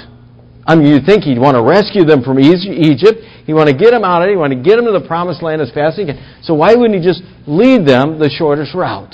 I 0.65 0.75
mean, 0.75 0.87
you'd 0.93 1.05
think 1.05 1.23
he'd 1.23 1.39
want 1.39 1.57
to 1.57 1.63
rescue 1.63 2.05
them 2.05 2.21
from 2.21 2.37
Egypt. 2.39 3.21
He'd 3.45 3.53
want 3.53 3.69
to 3.69 3.77
get 3.77 3.91
them 3.91 4.03
out 4.03 4.21
of 4.21 4.29
it. 4.29 4.31
He'd 4.31 4.37
want 4.37 4.53
to 4.53 4.61
get 4.61 4.75
them 4.77 4.85
to 4.85 4.93
the 4.93 5.05
promised 5.05 5.41
land 5.41 5.61
as 5.61 5.71
fast 5.73 5.97
as 5.97 6.05
he 6.05 6.13
can. 6.13 6.21
So 6.43 6.53
why 6.53 6.75
wouldn't 6.75 7.01
he 7.01 7.01
just 7.01 7.21
lead 7.47 7.85
them 7.85 8.19
the 8.19 8.29
shortest 8.29 8.75
route? 8.75 9.13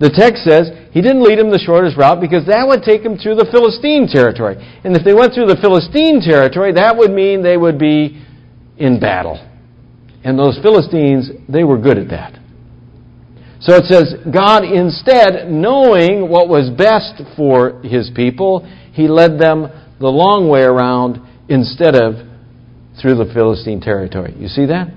The 0.00 0.10
text 0.10 0.44
says 0.44 0.68
he 0.92 1.00
didn't 1.00 1.22
lead 1.22 1.38
them 1.38 1.48
the 1.48 1.62
shortest 1.62 1.96
route 1.96 2.20
because 2.20 2.44
that 2.46 2.66
would 2.66 2.82
take 2.82 3.02
them 3.02 3.16
through 3.16 3.36
the 3.36 3.48
Philistine 3.48 4.08
territory. 4.08 4.56
And 4.84 4.96
if 4.96 5.04
they 5.04 5.14
went 5.14 5.32
through 5.32 5.46
the 5.46 5.56
Philistine 5.56 6.20
territory, 6.20 6.72
that 6.72 6.96
would 6.96 7.10
mean 7.10 7.42
they 7.42 7.56
would 7.56 7.78
be 7.78 8.20
in 8.76 9.00
battle. 9.00 9.40
And 10.24 10.38
those 10.38 10.58
Philistines, 10.60 11.30
they 11.48 11.64
were 11.64 11.78
good 11.78 11.96
at 11.96 12.08
that. 12.10 12.41
So 13.62 13.76
it 13.76 13.84
says, 13.84 14.14
God 14.32 14.64
instead, 14.64 15.48
knowing 15.48 16.28
what 16.28 16.48
was 16.48 16.68
best 16.68 17.22
for 17.36 17.80
his 17.82 18.10
people, 18.14 18.66
he 18.92 19.06
led 19.06 19.38
them 19.38 19.68
the 20.00 20.08
long 20.08 20.48
way 20.48 20.62
around 20.62 21.20
instead 21.48 21.94
of 21.94 22.14
through 23.00 23.14
the 23.14 23.30
Philistine 23.32 23.80
territory. 23.80 24.34
You 24.36 24.48
see 24.48 24.66
that? 24.66 24.92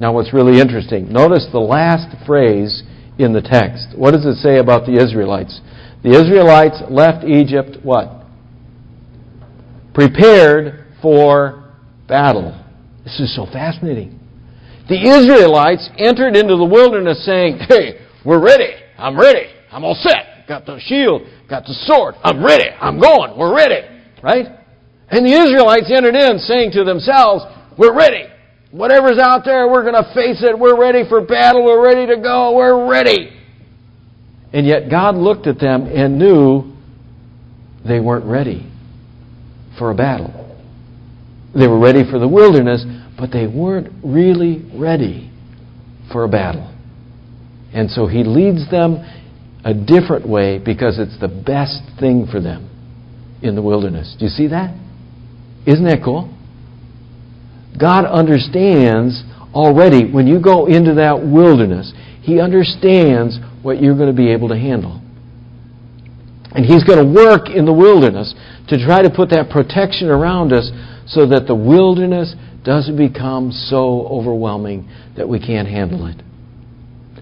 Now, 0.00 0.14
what's 0.14 0.32
really 0.32 0.60
interesting, 0.60 1.12
notice 1.12 1.46
the 1.52 1.58
last 1.58 2.24
phrase 2.24 2.82
in 3.18 3.34
the 3.34 3.42
text. 3.42 3.88
What 3.96 4.12
does 4.12 4.24
it 4.24 4.36
say 4.36 4.58
about 4.58 4.86
the 4.86 4.96
Israelites? 4.96 5.60
The 6.02 6.10
Israelites 6.10 6.80
left 6.88 7.24
Egypt 7.26 7.76
what? 7.82 8.24
Prepared 9.92 10.86
for 11.02 11.74
battle. 12.06 12.64
This 13.04 13.20
is 13.20 13.34
so 13.34 13.44
fascinating. 13.44 14.17
The 14.88 14.96
Israelites 14.96 15.88
entered 15.98 16.36
into 16.36 16.56
the 16.56 16.64
wilderness 16.64 17.24
saying, 17.24 17.58
Hey, 17.68 18.06
we're 18.24 18.42
ready. 18.42 18.72
I'm 18.96 19.18
ready. 19.18 19.46
I'm 19.70 19.84
all 19.84 19.94
set. 19.94 20.46
Got 20.48 20.64
the 20.64 20.80
shield. 20.80 21.22
Got 21.48 21.64
the 21.64 21.74
sword. 21.74 22.14
I'm 22.22 22.44
ready. 22.44 22.70
I'm 22.80 23.00
going. 23.00 23.38
We're 23.38 23.54
ready. 23.54 23.86
Right? 24.22 24.46
And 25.10 25.24
the 25.26 25.32
Israelites 25.32 25.90
entered 25.94 26.14
in 26.14 26.38
saying 26.38 26.72
to 26.72 26.84
themselves, 26.84 27.44
We're 27.78 27.94
ready. 27.94 28.24
Whatever's 28.70 29.18
out 29.18 29.44
there, 29.44 29.66
we're 29.68 29.82
going 29.82 29.94
to 29.94 30.12
face 30.14 30.42
it. 30.42 30.58
We're 30.58 30.78
ready 30.78 31.08
for 31.08 31.22
battle. 31.22 31.64
We're 31.64 31.82
ready 31.82 32.06
to 32.14 32.20
go. 32.20 32.54
We're 32.54 32.90
ready. 32.90 33.30
And 34.52 34.66
yet 34.66 34.90
God 34.90 35.14
looked 35.16 35.46
at 35.46 35.58
them 35.58 35.86
and 35.86 36.18
knew 36.18 36.74
they 37.86 38.00
weren't 38.00 38.26
ready 38.26 38.70
for 39.78 39.90
a 39.90 39.94
battle. 39.94 40.56
They 41.54 41.66
were 41.66 41.78
ready 41.78 42.04
for 42.10 42.18
the 42.18 42.28
wilderness, 42.28 42.84
but 43.18 43.32
they 43.32 43.46
weren't 43.46 43.92
really 44.04 44.64
ready 44.74 45.30
for 46.12 46.24
a 46.24 46.28
battle. 46.28 46.72
And 47.74 47.90
so 47.90 48.06
He 48.06 48.22
leads 48.24 48.70
them 48.70 49.04
a 49.64 49.74
different 49.74 50.26
way 50.26 50.58
because 50.58 50.98
it's 50.98 51.18
the 51.20 51.28
best 51.28 51.82
thing 51.98 52.26
for 52.30 52.40
them 52.40 52.70
in 53.42 53.54
the 53.54 53.62
wilderness. 53.62 54.16
Do 54.18 54.24
you 54.24 54.30
see 54.30 54.46
that? 54.48 54.74
Isn't 55.66 55.84
that 55.84 56.00
cool? 56.04 56.34
God 57.78 58.06
understands 58.06 59.22
already 59.52 60.10
when 60.10 60.26
you 60.26 60.40
go 60.40 60.66
into 60.66 60.94
that 60.94 61.20
wilderness, 61.20 61.92
He 62.22 62.40
understands 62.40 63.38
what 63.62 63.82
you're 63.82 63.96
going 63.96 64.10
to 64.10 64.16
be 64.16 64.32
able 64.32 64.48
to 64.48 64.56
handle. 64.56 65.02
And 66.54 66.64
He's 66.64 66.84
going 66.84 67.04
to 67.04 67.12
work 67.12 67.50
in 67.50 67.66
the 67.66 67.72
wilderness 67.72 68.34
to 68.68 68.84
try 68.84 69.02
to 69.02 69.10
put 69.10 69.30
that 69.30 69.50
protection 69.50 70.08
around 70.08 70.52
us 70.52 70.70
so 71.06 71.26
that 71.26 71.46
the 71.46 71.54
wilderness 71.54 72.34
doesn't 72.68 72.98
become 72.98 73.50
so 73.50 74.06
overwhelming 74.08 74.86
that 75.16 75.26
we 75.26 75.40
can't 75.40 75.66
handle 75.66 76.06
it. 76.06 76.20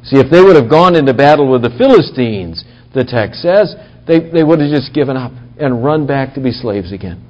See, 0.03 0.19
if 0.19 0.29
they 0.29 0.43
would 0.43 0.57
have 0.57 0.69
gone 0.69 0.97
into 0.97 1.15
battle 1.15 1.49
with 1.49 1.63
the 1.63 1.71
Philistines, 1.79 2.65
the 2.93 3.05
text 3.05 3.43
says, 3.43 3.77
they, 4.09 4.19
they 4.19 4.43
would 4.43 4.59
have 4.59 4.75
just 4.75 4.93
given 4.93 5.17
up 5.17 5.31
and 5.61 5.85
run 5.85 6.05
back 6.05 6.35
to 6.35 6.41
be 6.41 6.51
slaves 6.51 6.91
again. 6.93 7.23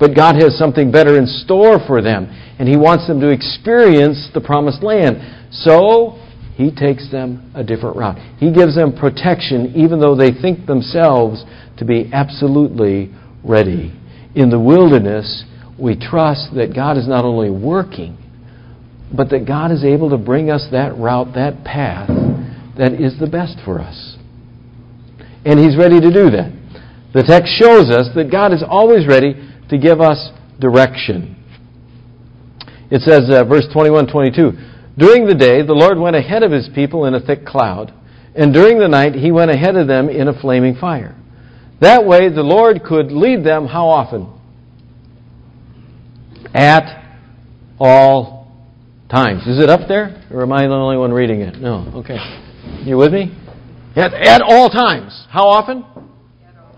But 0.00 0.16
God 0.16 0.36
has 0.36 0.56
something 0.56 0.90
better 0.90 1.18
in 1.18 1.26
store 1.26 1.78
for 1.86 2.00
them, 2.00 2.24
and 2.58 2.66
He 2.66 2.78
wants 2.78 3.06
them 3.06 3.20
to 3.20 3.28
experience 3.28 4.30
the 4.32 4.40
promised 4.40 4.82
land. 4.82 5.52
So, 5.52 6.16
He 6.54 6.70
takes 6.70 7.10
them 7.10 7.52
a 7.54 7.62
different 7.62 7.96
route. 7.96 8.16
He 8.38 8.50
gives 8.50 8.74
them 8.76 8.96
protection, 8.96 9.74
even 9.76 10.00
though 10.00 10.16
they 10.16 10.32
think 10.32 10.64
themselves 10.64 11.44
to 11.76 11.84
be 11.84 12.08
absolutely 12.14 13.12
ready. 13.44 13.92
In 14.34 14.48
the 14.48 14.60
wilderness, 14.60 15.44
we 15.78 15.94
trust 15.94 16.54
that 16.54 16.74
God 16.74 16.96
is 16.96 17.06
not 17.06 17.24
only 17.24 17.50
working, 17.50 18.16
but 19.14 19.30
that 19.30 19.46
God 19.46 19.70
is 19.70 19.84
able 19.84 20.10
to 20.10 20.18
bring 20.18 20.50
us 20.50 20.66
that 20.72 20.96
route, 20.96 21.34
that 21.34 21.64
path 21.64 22.08
that 22.76 22.92
is 22.92 23.18
the 23.18 23.26
best 23.26 23.56
for 23.64 23.80
us. 23.80 24.16
And 25.44 25.58
He's 25.58 25.76
ready 25.76 26.00
to 26.00 26.12
do 26.12 26.30
that. 26.30 26.52
The 27.14 27.22
text 27.22 27.54
shows 27.58 27.90
us 27.90 28.08
that 28.14 28.30
God 28.30 28.52
is 28.52 28.62
always 28.66 29.06
ready 29.06 29.34
to 29.70 29.78
give 29.78 30.00
us 30.00 30.30
direction. 30.60 31.32
It 32.90 33.00
says, 33.02 33.30
uh, 33.30 33.44
verse 33.44 33.66
21 33.72 34.06
22, 34.06 34.52
During 34.98 35.26
the 35.26 35.34
day, 35.34 35.62
the 35.62 35.72
Lord 35.72 35.98
went 35.98 36.16
ahead 36.16 36.42
of 36.42 36.52
his 36.52 36.68
people 36.74 37.06
in 37.06 37.14
a 37.14 37.20
thick 37.20 37.46
cloud, 37.46 37.92
and 38.34 38.52
during 38.52 38.78
the 38.78 38.88
night, 38.88 39.14
he 39.14 39.32
went 39.32 39.50
ahead 39.50 39.76
of 39.76 39.88
them 39.88 40.08
in 40.08 40.28
a 40.28 40.38
flaming 40.40 40.76
fire. 40.76 41.16
That 41.80 42.04
way, 42.04 42.28
the 42.28 42.42
Lord 42.42 42.82
could 42.84 43.10
lead 43.10 43.44
them 43.44 43.66
how 43.66 43.86
often? 43.86 44.32
At 46.56 47.04
all 47.78 48.50
times. 49.10 49.46
Is 49.46 49.62
it 49.62 49.68
up 49.68 49.88
there? 49.88 50.24
Or 50.32 50.42
am 50.42 50.52
I 50.52 50.66
the 50.66 50.72
only 50.72 50.96
one 50.96 51.12
reading 51.12 51.42
it? 51.42 51.56
No. 51.56 51.92
Okay. 51.96 52.16
You 52.84 52.96
with 52.96 53.12
me? 53.12 53.36
At, 53.94 54.14
at 54.14 54.42
all 54.42 54.70
times. 54.70 55.26
How 55.28 55.48
often? 55.48 55.84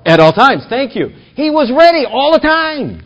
At 0.05 0.19
all 0.21 0.33
times. 0.33 0.65
Thank 0.69 0.97
you. 0.97 1.11
He 1.35 1.51
was 1.51 1.71
ready 1.71 2.05
all 2.11 2.33
the 2.33 2.41
time. 2.41 3.05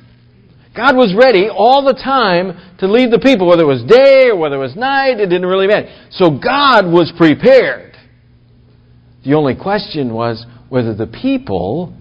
God 0.74 0.96
was 0.96 1.14
ready 1.14 1.48
all 1.50 1.84
the 1.84 1.92
time 1.92 2.58
to 2.78 2.86
lead 2.86 3.12
the 3.12 3.18
people, 3.18 3.46
whether 3.46 3.64
it 3.64 3.66
was 3.66 3.82
day 3.84 4.30
or 4.30 4.36
whether 4.36 4.56
it 4.56 4.60
was 4.60 4.74
night, 4.74 5.20
it 5.20 5.26
didn't 5.26 5.46
really 5.46 5.66
matter. 5.66 5.88
So 6.10 6.30
God 6.30 6.86
was 6.86 7.12
prepared. 7.18 7.94
The 9.24 9.34
only 9.34 9.54
question 9.54 10.14
was 10.14 10.46
whether 10.70 10.94
the 10.94 11.06
people 11.06 11.94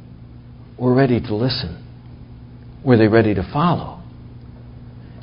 were 0.79 0.93
ready 0.93 1.19
to 1.19 1.35
listen. 1.35 1.85
Were 2.85 2.97
they 2.97 3.07
ready 3.07 3.33
to 3.33 3.43
follow? 3.51 4.00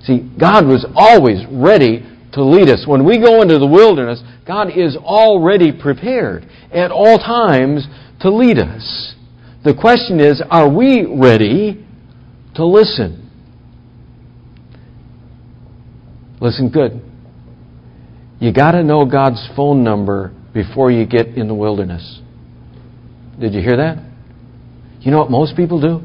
See, 0.09 0.27
God 0.41 0.67
was 0.67 0.87
always 0.97 1.45
ready 1.51 2.03
to 2.33 2.43
lead 2.43 2.71
us. 2.71 2.87
When 2.87 3.05
we 3.05 3.21
go 3.21 3.43
into 3.43 3.59
the 3.59 3.67
wilderness, 3.67 4.23
God 4.47 4.71
is 4.75 4.97
already 4.97 5.71
prepared 5.71 6.49
at 6.73 6.91
all 6.91 7.19
times 7.19 7.87
to 8.23 8.31
lead 8.31 8.59
us. 8.59 9.15
The 9.65 9.75
question 9.75 10.19
is, 10.19 10.43
are 10.51 10.67
we 10.67 11.05
ready 11.05 11.85
to 12.55 12.65
listen? 12.65 13.31
Listen 16.41 16.71
good. 16.71 17.03
You 18.41 18.51
got 18.51 18.73
to 18.73 18.83
know 18.83 19.05
God's 19.05 19.47
phone 19.55 19.85
number 19.85 20.33
before 20.55 20.91
you 20.91 21.05
get 21.05 21.27
in 21.37 21.49
the 21.49 21.55
wilderness. 21.55 22.21
Did 23.39 23.53
you 23.53 23.61
hear 23.61 23.77
that? 23.77 23.99
You 25.01 25.11
know 25.11 25.19
what 25.19 25.31
most 25.31 25.55
people 25.55 25.83
do? 25.83 26.01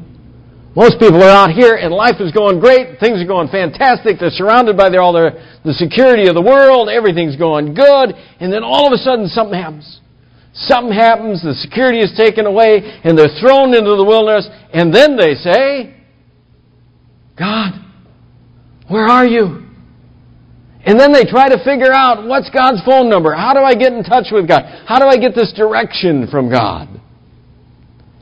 Most 0.74 0.98
people 0.98 1.22
are 1.22 1.30
out 1.30 1.50
here 1.50 1.76
and 1.76 1.94
life 1.94 2.16
is 2.18 2.32
going 2.32 2.58
great. 2.58 2.98
Things 2.98 3.22
are 3.22 3.26
going 3.26 3.48
fantastic. 3.48 4.18
They're 4.18 4.34
surrounded 4.34 4.76
by 4.76 4.90
their, 4.90 5.02
all 5.02 5.12
their, 5.12 5.38
the 5.64 5.72
security 5.72 6.26
of 6.26 6.34
the 6.34 6.42
world. 6.42 6.88
Everything's 6.88 7.36
going 7.36 7.74
good. 7.74 8.14
And 8.40 8.52
then 8.52 8.64
all 8.64 8.86
of 8.86 8.92
a 8.92 8.98
sudden 8.98 9.28
something 9.28 9.58
happens. 9.58 10.00
Something 10.52 10.92
happens. 10.92 11.42
The 11.42 11.54
security 11.54 12.00
is 12.00 12.12
taken 12.16 12.46
away 12.46 13.00
and 13.04 13.16
they're 13.16 13.38
thrown 13.40 13.72
into 13.74 13.94
the 13.94 14.04
wilderness. 14.04 14.48
And 14.72 14.92
then 14.92 15.16
they 15.16 15.34
say, 15.34 15.94
God, 17.38 17.72
where 18.88 19.06
are 19.06 19.26
you? 19.26 19.62
And 20.86 20.98
then 20.98 21.12
they 21.12 21.24
try 21.24 21.48
to 21.48 21.62
figure 21.64 21.92
out 21.92 22.26
what's 22.26 22.50
God's 22.50 22.82
phone 22.84 23.08
number? 23.08 23.32
How 23.32 23.54
do 23.54 23.60
I 23.60 23.74
get 23.74 23.92
in 23.92 24.02
touch 24.02 24.26
with 24.30 24.48
God? 24.48 24.64
How 24.86 24.98
do 24.98 25.06
I 25.06 25.16
get 25.16 25.34
this 25.34 25.52
direction 25.52 26.26
from 26.30 26.50
God? 26.50 26.88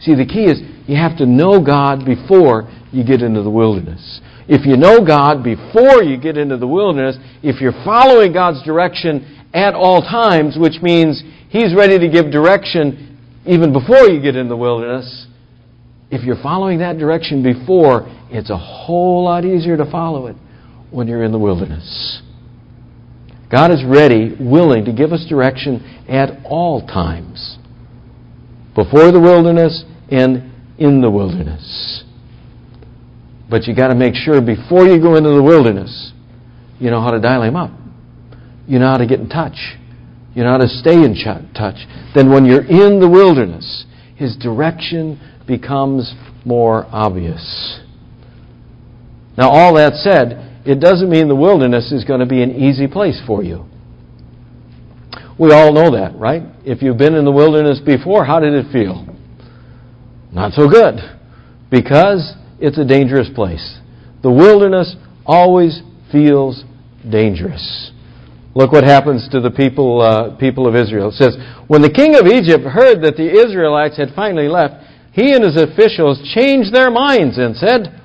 See, 0.01 0.15
the 0.15 0.27
key 0.27 0.45
is 0.45 0.61
you 0.87 0.97
have 0.97 1.17
to 1.19 1.27
know 1.27 1.63
God 1.65 2.05
before 2.05 2.71
you 2.91 3.05
get 3.05 3.23
into 3.23 3.43
the 3.43 3.51
wilderness. 3.51 4.21
If 4.49 4.67
you 4.67 4.77
know 4.77 5.05
God 5.05 5.45
before 5.45 6.03
you 6.03 6.19
get 6.19 6.37
into 6.37 6.57
the 6.57 6.67
wilderness, 6.67 7.17
if 7.43 7.61
you're 7.61 7.73
following 7.85 8.33
God's 8.33 8.63
direction 8.65 9.47
at 9.55 9.75
all 9.75 10.01
times, 10.03 10.57
which 10.59 10.83
means 10.83 11.23
He's 11.49 11.75
ready 11.75 11.99
to 11.99 12.09
give 12.09 12.31
direction 12.31 13.19
even 13.47 13.73
before 13.73 14.09
you 14.09 14.21
get 14.21 14.37
in 14.37 14.49
the 14.49 14.57
wilderness, 14.57 15.27
if 16.11 16.23
you're 16.23 16.41
following 16.43 16.79
that 16.79 16.99
direction 16.99 17.43
before, 17.43 18.07
it's 18.31 18.51
a 18.51 18.57
whole 18.57 19.25
lot 19.25 19.45
easier 19.45 19.77
to 19.77 19.91
follow 19.91 20.27
it 20.27 20.37
when 20.91 21.09
you're 21.09 21.25
in 21.25 21.33
the 21.33 21.39
wilderness. 21.39 22.23
God 23.51 23.71
is 23.71 23.85
ready, 23.85 24.35
willing 24.39 24.85
to 24.87 24.93
give 24.93 25.13
us 25.13 25.27
direction 25.29 26.05
at 26.09 26.31
all 26.45 26.87
times. 26.87 27.59
Before 28.75 29.11
the 29.13 29.21
wilderness 29.21 29.85
and 30.11 30.52
in 30.79 31.01
the 31.01 31.11
wilderness. 31.11 32.05
But 33.51 33.67
you 33.67 33.75
got 33.75 33.89
to 33.89 33.95
make 33.95 34.15
sure 34.15 34.41
before 34.41 34.87
you 34.87 35.01
go 35.01 35.17
into 35.17 35.31
the 35.31 35.43
wilderness, 35.43 36.13
you 36.79 36.91
know 36.91 37.01
how 37.01 37.11
to 37.11 37.21
dial 37.21 37.43
him 37.43 37.57
up. 37.57 37.71
You 38.67 38.79
know 38.79 38.91
how 38.91 38.97
to 38.97 39.07
get 39.07 39.21
in 39.21 39.29
touch. 39.29 39.77
You 40.35 40.45
know 40.45 40.53
how 40.53 40.59
to 40.59 40.69
stay 40.69 40.95
in 40.95 41.15
touch. 41.55 41.77
Then 42.15 42.31
when 42.31 42.47
you're 42.47 42.65
in 42.65 43.01
the 43.01 43.09
wilderness, 43.09 43.85
his 44.17 44.37
direction 44.37 45.21
becomes 45.47 46.15
more 46.45 46.87
obvious. 46.91 47.81
Now, 49.37 49.51
all 49.51 49.75
that 49.75 49.95
said, 49.95 50.63
it 50.65 50.81
doesn't 50.81 51.11
mean 51.11 51.29
the 51.29 51.37
wilderness 51.37 51.93
is 51.93 52.05
going 52.05 52.21
to 52.21 52.27
be 52.27 52.43
an 52.43 52.51
easy 52.51 52.87
place 52.87 53.21
for 53.27 53.43
you. 53.43 53.67
We 55.39 55.53
all 55.53 55.73
know 55.73 55.91
that, 55.93 56.17
right? 56.17 56.43
If 56.65 56.83
you've 56.83 56.99
been 56.99 57.15
in 57.15 57.25
the 57.25 57.33
wilderness 57.33 57.81
before, 57.85 58.25
how 58.25 58.41
did 58.41 58.55
it 58.55 58.71
feel? 58.73 59.07
Not 60.33 60.53
so 60.53 60.69
good 60.69 60.99
because 61.71 62.35
it's 62.59 62.79
a 62.79 62.85
dangerous 62.85 63.29
place. 63.35 63.79
The 64.23 64.31
wilderness 64.31 64.97
always 65.27 65.83
feels 66.11 66.65
dangerous. 67.09 67.91
Look 68.55 68.73
what 68.73 68.85
happens 68.85 69.29
to 69.33 69.41
the 69.41 69.51
people, 69.51 70.01
uh, 70.01 70.37
people 70.37 70.67
of 70.67 70.75
Israel. 70.75 71.09
It 71.09 71.15
says, 71.15 71.37
When 71.69 71.83
the 71.83 71.91
king 71.91 72.15
of 72.15 72.27
Egypt 72.27 72.65
heard 72.65 73.03
that 73.03 73.17
the 73.17 73.29
Israelites 73.29 73.97
had 73.97 74.13
finally 74.15 74.49
left, 74.49 74.75
he 75.13 75.33
and 75.33 75.45
his 75.45 75.61
officials 75.61 76.21
changed 76.35 76.73
their 76.73 76.91
minds 76.91 77.39
and 77.39 77.57
said, 77.57 78.01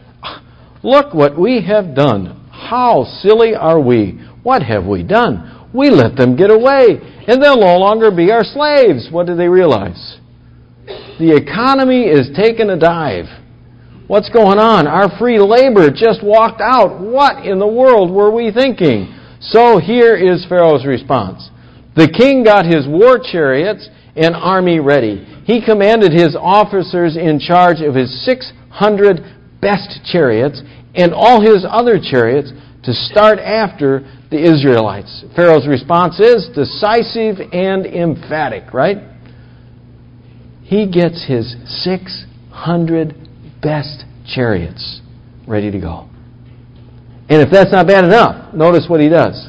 Look 0.83 1.13
what 1.13 1.37
we 1.37 1.61
have 1.67 1.95
done. 1.95 2.49
How 2.51 3.03
silly 3.21 3.55
are 3.55 3.79
we? 3.79 4.19
What 4.43 4.63
have 4.63 4.85
we 4.85 5.03
done? 5.03 5.69
We 5.73 5.89
let 5.89 6.15
them 6.15 6.35
get 6.35 6.49
away, 6.49 6.99
and 7.27 7.43
they'll 7.43 7.59
no 7.59 7.77
longer 7.77 8.09
be 8.11 8.31
our 8.31 8.43
slaves. 8.43 9.09
What 9.11 9.27
do 9.27 9.35
they 9.35 9.49
realize? 9.49 10.16
The 11.19 11.35
economy 11.35 12.03
is 12.03 12.29
taking 12.37 12.69
a 12.69 12.77
dive. 12.77 13.25
What's 14.07 14.29
going 14.29 14.59
on? 14.59 14.87
Our 14.87 15.17
free 15.17 15.39
labor 15.39 15.89
just 15.89 16.23
walked 16.23 16.61
out. 16.61 17.01
What 17.01 17.45
in 17.45 17.57
the 17.57 17.67
world 17.67 18.11
were 18.11 18.31
we 18.31 18.51
thinking? 18.51 19.13
So 19.41 19.79
here 19.79 20.15
is 20.15 20.45
Pharaoh's 20.47 20.85
response. 20.85 21.49
The 21.95 22.07
king 22.07 22.43
got 22.43 22.65
his 22.65 22.85
war 22.87 23.17
chariots 23.19 23.89
and 24.15 24.35
army 24.35 24.79
ready. 24.79 25.25
He 25.45 25.65
commanded 25.65 26.13
his 26.13 26.37
officers 26.39 27.17
in 27.17 27.39
charge 27.39 27.81
of 27.81 27.95
his 27.95 28.23
600 28.23 29.21
best 29.59 30.05
chariots 30.05 30.61
and 30.93 31.13
all 31.13 31.41
his 31.41 31.65
other 31.67 31.99
chariots 31.99 32.51
to 32.83 32.93
start 32.93 33.39
after 33.39 34.05
the 34.29 34.37
Israelites. 34.37 35.25
Pharaoh's 35.35 35.67
response 35.67 36.19
is 36.19 36.47
decisive 36.53 37.37
and 37.51 37.85
emphatic, 37.85 38.73
right? 38.73 39.16
He 40.67 40.85
gets 40.85 41.25
his 41.25 41.55
600 41.83 43.15
best 43.61 44.03
chariots 44.27 45.01
ready 45.47 45.71
to 45.71 45.79
go. 45.79 46.09
And 47.29 47.41
if 47.41 47.49
that's 47.49 47.71
not 47.71 47.87
bad 47.87 48.03
enough, 48.03 48.53
notice 48.53 48.85
what 48.89 48.99
he 48.99 49.07
does. 49.07 49.47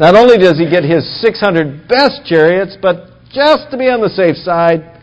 Not 0.00 0.16
only 0.16 0.38
does 0.38 0.58
he 0.58 0.68
get 0.68 0.82
his 0.82 1.06
600 1.22 1.86
best 1.86 2.26
chariots, 2.26 2.76
but 2.82 3.22
just 3.32 3.70
to 3.70 3.78
be 3.78 3.88
on 3.88 4.00
the 4.00 4.08
safe 4.08 4.36
side, 4.38 5.00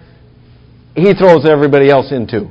he 0.95 1.13
throws 1.13 1.45
everybody 1.47 1.89
else 1.89 2.11
in 2.11 2.27
too. 2.27 2.49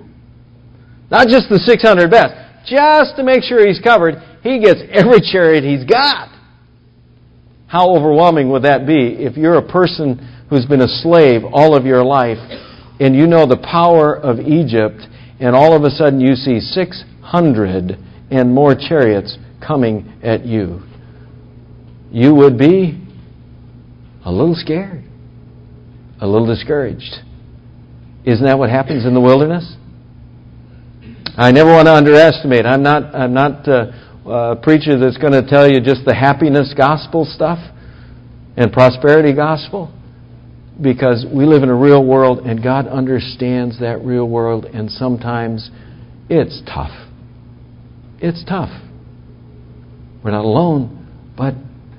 Not 1.10 1.28
just 1.28 1.50
the 1.50 1.58
600 1.58 2.10
best. 2.10 2.32
Just 2.64 3.16
to 3.16 3.22
make 3.24 3.42
sure 3.42 3.66
he's 3.66 3.80
covered, 3.80 4.14
he 4.42 4.58
gets 4.58 4.80
every 4.90 5.20
chariot 5.20 5.64
he's 5.64 5.84
got. 5.84 6.30
How 7.66 7.94
overwhelming 7.94 8.48
would 8.52 8.62
that 8.62 8.86
be 8.86 9.16
if 9.20 9.36
you're 9.36 9.58
a 9.58 9.68
person 9.68 10.46
who's 10.48 10.64
been 10.64 10.80
a 10.80 10.88
slave 10.88 11.42
all 11.44 11.76
of 11.76 11.84
your 11.84 12.02
life 12.02 12.38
and 13.00 13.14
you 13.14 13.26
know 13.26 13.46
the 13.46 13.56
power 13.56 14.14
of 14.14 14.38
Egypt 14.40 15.00
and 15.40 15.54
all 15.54 15.76
of 15.76 15.82
a 15.82 15.90
sudden 15.90 16.20
you 16.20 16.34
see 16.34 16.60
600 16.60 17.98
and 18.30 18.54
more 18.54 18.74
chariots 18.74 19.38
coming 19.64 20.20
at 20.22 20.44
you. 20.44 20.82
You 22.10 22.34
would 22.34 22.58
be 22.58 23.02
a 24.24 24.32
little 24.32 24.54
scared, 24.54 25.04
a 26.20 26.26
little 26.26 26.46
discouraged. 26.46 27.16
Isn't 28.24 28.44
that 28.44 28.58
what 28.58 28.70
happens 28.70 29.04
in 29.04 29.14
the 29.14 29.20
wilderness? 29.20 29.76
I 31.36 31.52
never 31.52 31.70
want 31.70 31.86
to 31.86 31.92
underestimate. 31.92 32.64
I'm 32.64 32.82
not. 32.82 33.14
I'm 33.14 33.34
not 33.34 33.68
uh, 33.68 33.92
a 34.26 34.56
preacher 34.56 34.98
that's 34.98 35.18
going 35.18 35.32
to 35.32 35.46
tell 35.46 35.70
you 35.70 35.80
just 35.80 36.04
the 36.04 36.14
happiness 36.14 36.74
gospel 36.76 37.24
stuff 37.24 37.58
and 38.56 38.72
prosperity 38.72 39.34
gospel, 39.34 39.92
because 40.80 41.24
we 41.32 41.46
live 41.46 41.62
in 41.62 41.68
a 41.68 41.74
real 41.74 42.04
world 42.04 42.40
and 42.40 42.62
God 42.62 42.86
understands 42.86 43.80
that 43.80 44.04
real 44.04 44.28
world, 44.28 44.66
and 44.66 44.90
sometimes 44.90 45.70
it's 46.28 46.62
tough. 46.66 46.92
It's 48.20 48.44
tough. 48.44 48.70
We're 50.22 50.32
not 50.32 50.44
alone, 50.44 51.34
but 51.36 51.54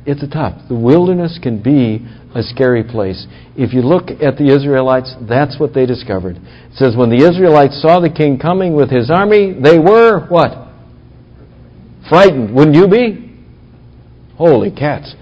it's 0.06 0.22
a 0.24 0.28
tough. 0.28 0.62
The 0.70 0.76
wilderness 0.76 1.40
can 1.42 1.62
be 1.62 2.06
a 2.36 2.44
scary 2.44 2.84
place. 2.84 3.26
If 3.56 3.74
you 3.74 3.82
look 3.82 4.10
at 4.22 4.38
the 4.38 4.54
Israelites, 4.54 5.14
that's 5.28 5.60
what 5.60 5.74
they 5.74 5.86
discovered. 5.86 6.38
It 6.38 6.74
says, 6.76 6.96
when 6.96 7.10
the 7.10 7.28
Israelites 7.28 7.82
saw 7.82 8.00
the 8.00 8.10
king 8.10 8.38
coming 8.38 8.76
with 8.76 8.92
his 8.92 9.10
army, 9.10 9.54
they 9.54 9.80
were 9.80 10.28
what? 10.28 10.68
Frightened. 12.10 12.54
Wouldn't 12.54 12.76
you 12.76 12.88
be? 12.88 13.34
Holy 14.38 14.72
cats. 14.72 15.14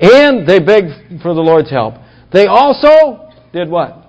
And 0.00 0.46
they 0.46 0.60
begged 0.60 1.22
for 1.22 1.34
the 1.34 1.40
Lord's 1.40 1.70
help. 1.70 1.94
They 2.32 2.46
also 2.46 3.30
did 3.52 3.68
what? 3.68 4.06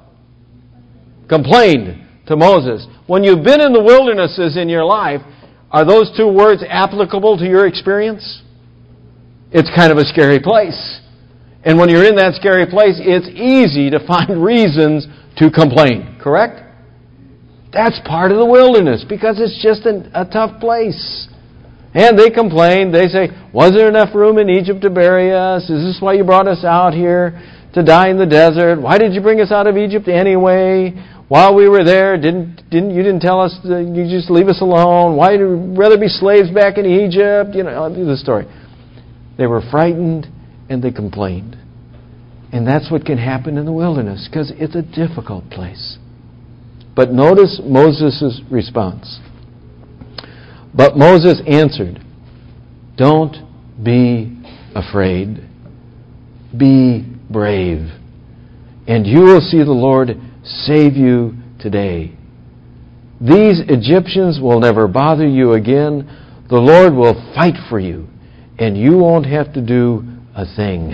Complained 1.27 2.05
to 2.27 2.35
Moses. 2.35 2.85
When 3.07 3.23
you've 3.23 3.43
been 3.43 3.61
in 3.61 3.73
the 3.73 3.81
wildernesses 3.81 4.57
in 4.57 4.69
your 4.69 4.85
life, 4.85 5.21
are 5.71 5.85
those 5.85 6.11
two 6.17 6.27
words 6.27 6.63
applicable 6.67 7.37
to 7.37 7.45
your 7.45 7.67
experience? 7.67 8.41
It's 9.51 9.69
kind 9.75 9.91
of 9.91 9.97
a 9.97 10.05
scary 10.05 10.39
place. 10.39 10.99
And 11.63 11.77
when 11.77 11.89
you're 11.89 12.05
in 12.05 12.15
that 12.15 12.35
scary 12.35 12.65
place, 12.65 12.95
it's 12.97 13.27
easy 13.27 13.89
to 13.91 14.05
find 14.05 14.43
reasons 14.43 15.07
to 15.37 15.49
complain, 15.51 16.17
correct? 16.21 16.61
That's 17.71 17.99
part 18.05 18.31
of 18.31 18.37
the 18.37 18.45
wilderness 18.45 19.05
because 19.07 19.39
it's 19.39 19.61
just 19.61 19.85
an, 19.85 20.11
a 20.13 20.25
tough 20.25 20.59
place. 20.59 21.27
And 21.93 22.17
they 22.17 22.29
complain. 22.29 22.91
They 22.91 23.07
say, 23.07 23.29
Was 23.53 23.71
there 23.71 23.87
enough 23.87 24.13
room 24.13 24.37
in 24.37 24.49
Egypt 24.49 24.81
to 24.81 24.89
bury 24.89 25.33
us? 25.33 25.63
Is 25.69 25.83
this 25.83 25.97
why 25.99 26.13
you 26.13 26.23
brought 26.23 26.47
us 26.47 26.63
out 26.63 26.93
here 26.93 27.39
to 27.73 27.83
die 27.83 28.09
in 28.09 28.17
the 28.17 28.25
desert? 28.25 28.81
Why 28.81 28.97
did 28.97 29.13
you 29.13 29.21
bring 29.21 29.41
us 29.41 29.51
out 29.51 29.67
of 29.67 29.77
Egypt 29.77 30.07
anyway? 30.07 30.93
While 31.27 31.55
we 31.55 31.69
were 31.69 31.83
there, 31.83 32.17
didn't, 32.17 32.69
didn't 32.71 32.89
you 32.89 33.03
didn't 33.03 33.19
tell 33.19 33.39
us 33.39 33.55
to, 33.63 33.81
you 33.81 34.09
just 34.09 34.31
leave 34.31 34.47
us 34.47 34.61
alone? 34.61 35.15
Why 35.15 35.33
you 35.33 35.75
rather 35.77 35.97
be 35.97 36.07
slaves 36.07 36.49
back 36.49 36.77
in 36.77 36.85
Egypt? 36.85 37.53
You 37.53 37.63
know, 37.63 37.93
do 37.93 38.03
the 38.03 38.17
story. 38.17 38.45
They 39.37 39.45
were 39.45 39.61
frightened 39.69 40.27
and 40.69 40.83
they 40.83 40.91
complained. 40.91 41.55
And 42.51 42.67
that's 42.67 42.89
what 42.89 43.05
can 43.05 43.19
happen 43.19 43.57
in 43.57 43.65
the 43.65 43.71
wilderness 43.71 44.27
because 44.29 44.51
it's 44.55 44.75
a 44.75 44.81
difficult 44.81 45.49
place. 45.51 45.99
But 46.95 47.11
notice 47.11 47.61
Moses' 47.63 48.41
response. 48.49 49.19
But 50.73 50.97
Moses 50.97 51.41
answered, 51.47 52.03
Don't 52.97 53.35
be 53.83 54.35
afraid. 54.75 55.47
Be 56.57 57.05
brave. 57.29 57.89
And 58.87 59.05
you 59.05 59.21
will 59.21 59.41
see 59.41 59.59
the 59.59 59.71
Lord 59.71 60.19
save 60.43 60.95
you 60.95 61.35
today. 61.59 62.15
These 63.21 63.61
Egyptians 63.67 64.39
will 64.41 64.59
never 64.59 64.87
bother 64.87 65.27
you 65.27 65.53
again. 65.53 66.09
The 66.49 66.57
Lord 66.57 66.93
will 66.93 67.13
fight 67.35 67.55
for 67.69 67.79
you, 67.79 68.07
and 68.57 68.77
you 68.77 68.97
won't 68.97 69.25
have 69.25 69.53
to 69.53 69.61
do 69.61 70.03
a 70.35 70.45
thing. 70.55 70.93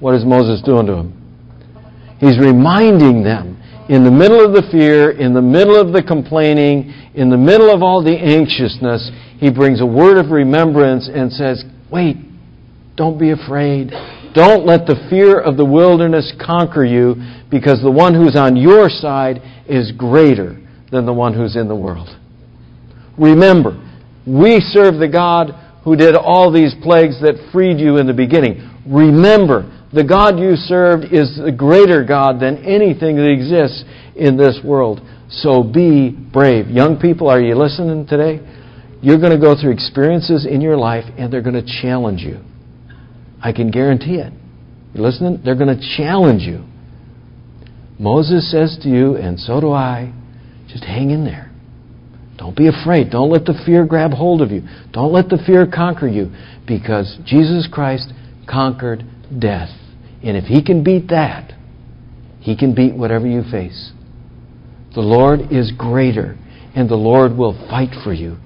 What 0.00 0.14
is 0.14 0.24
Moses 0.24 0.62
doing 0.62 0.86
to 0.86 0.92
them? 0.92 1.18
He's 2.18 2.38
reminding 2.38 3.22
them 3.22 3.62
in 3.88 4.04
the 4.04 4.10
middle 4.10 4.44
of 4.44 4.52
the 4.52 4.62
fear, 4.70 5.10
in 5.10 5.34
the 5.34 5.42
middle 5.42 5.78
of 5.78 5.92
the 5.92 6.02
complaining, 6.02 6.94
in 7.14 7.30
the 7.30 7.36
middle 7.36 7.68
of 7.68 7.82
all 7.82 8.02
the 8.02 8.16
anxiousness, 8.16 9.10
he 9.38 9.50
brings 9.50 9.80
a 9.80 9.86
word 9.86 10.16
of 10.16 10.30
remembrance 10.30 11.10
and 11.12 11.32
says, 11.32 11.64
Wait, 11.90 12.16
don't 12.96 13.18
be 13.18 13.32
afraid. 13.32 13.90
Don't 14.34 14.64
let 14.64 14.86
the 14.86 15.06
fear 15.10 15.38
of 15.38 15.56
the 15.56 15.64
wilderness 15.64 16.32
conquer 16.44 16.84
you 16.84 17.16
because 17.50 17.82
the 17.82 17.90
one 17.90 18.14
who's 18.14 18.36
on 18.36 18.56
your 18.56 18.88
side 18.88 19.42
is 19.68 19.92
greater 19.92 20.58
than 20.90 21.06
the 21.06 21.12
one 21.12 21.34
who's 21.34 21.56
in 21.56 21.68
the 21.68 21.76
world. 21.76 22.08
Remember, 23.18 23.76
we 24.26 24.60
serve 24.60 24.98
the 24.98 25.08
God 25.08 25.50
who 25.84 25.96
did 25.96 26.14
all 26.14 26.52
these 26.52 26.74
plagues 26.82 27.20
that 27.20 27.50
freed 27.52 27.78
you 27.78 27.98
in 27.98 28.06
the 28.06 28.14
beginning. 28.14 28.70
Remember, 28.86 29.68
the 29.92 30.04
God 30.04 30.38
you 30.38 30.56
served 30.56 31.12
is 31.12 31.36
the 31.36 31.52
greater 31.52 32.04
God 32.04 32.40
than 32.40 32.64
anything 32.64 33.16
that 33.16 33.28
exists 33.28 33.84
in 34.16 34.36
this 34.36 34.60
world. 34.64 35.00
So 35.28 35.62
be 35.62 36.10
brave. 36.10 36.68
Young 36.68 36.98
people, 36.98 37.28
are 37.28 37.40
you 37.40 37.54
listening 37.54 38.06
today? 38.06 38.40
You're 39.02 39.18
going 39.18 39.32
to 39.32 39.40
go 39.40 39.60
through 39.60 39.72
experiences 39.72 40.46
in 40.46 40.60
your 40.60 40.76
life 40.76 41.04
and 41.18 41.32
they're 41.32 41.42
going 41.42 41.62
to 41.62 41.82
challenge 41.82 42.20
you. 42.20 42.38
I 43.42 43.52
can 43.52 43.70
guarantee 43.70 44.16
it. 44.16 44.32
You 44.94 45.02
listening? 45.02 45.40
They're 45.44 45.56
going 45.56 45.76
to 45.76 45.96
challenge 45.96 46.42
you. 46.42 46.64
Moses 47.98 48.50
says 48.50 48.78
to 48.82 48.88
you, 48.88 49.16
and 49.16 49.38
so 49.38 49.60
do 49.60 49.72
I, 49.72 50.12
just 50.68 50.84
hang 50.84 51.10
in 51.10 51.24
there. 51.24 51.50
Don't 52.38 52.56
be 52.56 52.68
afraid. 52.68 53.10
Don't 53.10 53.30
let 53.30 53.44
the 53.44 53.60
fear 53.66 53.84
grab 53.86 54.12
hold 54.12 54.42
of 54.42 54.50
you. 54.50 54.62
Don't 54.92 55.12
let 55.12 55.28
the 55.28 55.38
fear 55.46 55.66
conquer 55.72 56.08
you 56.08 56.32
because 56.66 57.18
Jesus 57.24 57.68
Christ 57.70 58.12
conquered 58.48 59.04
death. 59.38 59.68
And 60.22 60.36
if 60.36 60.44
he 60.44 60.62
can 60.62 60.82
beat 60.82 61.08
that, 61.08 61.52
he 62.40 62.56
can 62.56 62.74
beat 62.74 62.94
whatever 62.94 63.26
you 63.26 63.42
face. 63.50 63.92
The 64.94 65.00
Lord 65.00 65.52
is 65.52 65.72
greater, 65.76 66.36
and 66.74 66.88
the 66.88 66.96
Lord 66.96 67.36
will 67.36 67.54
fight 67.68 67.94
for 68.02 68.12
you. 68.12 68.36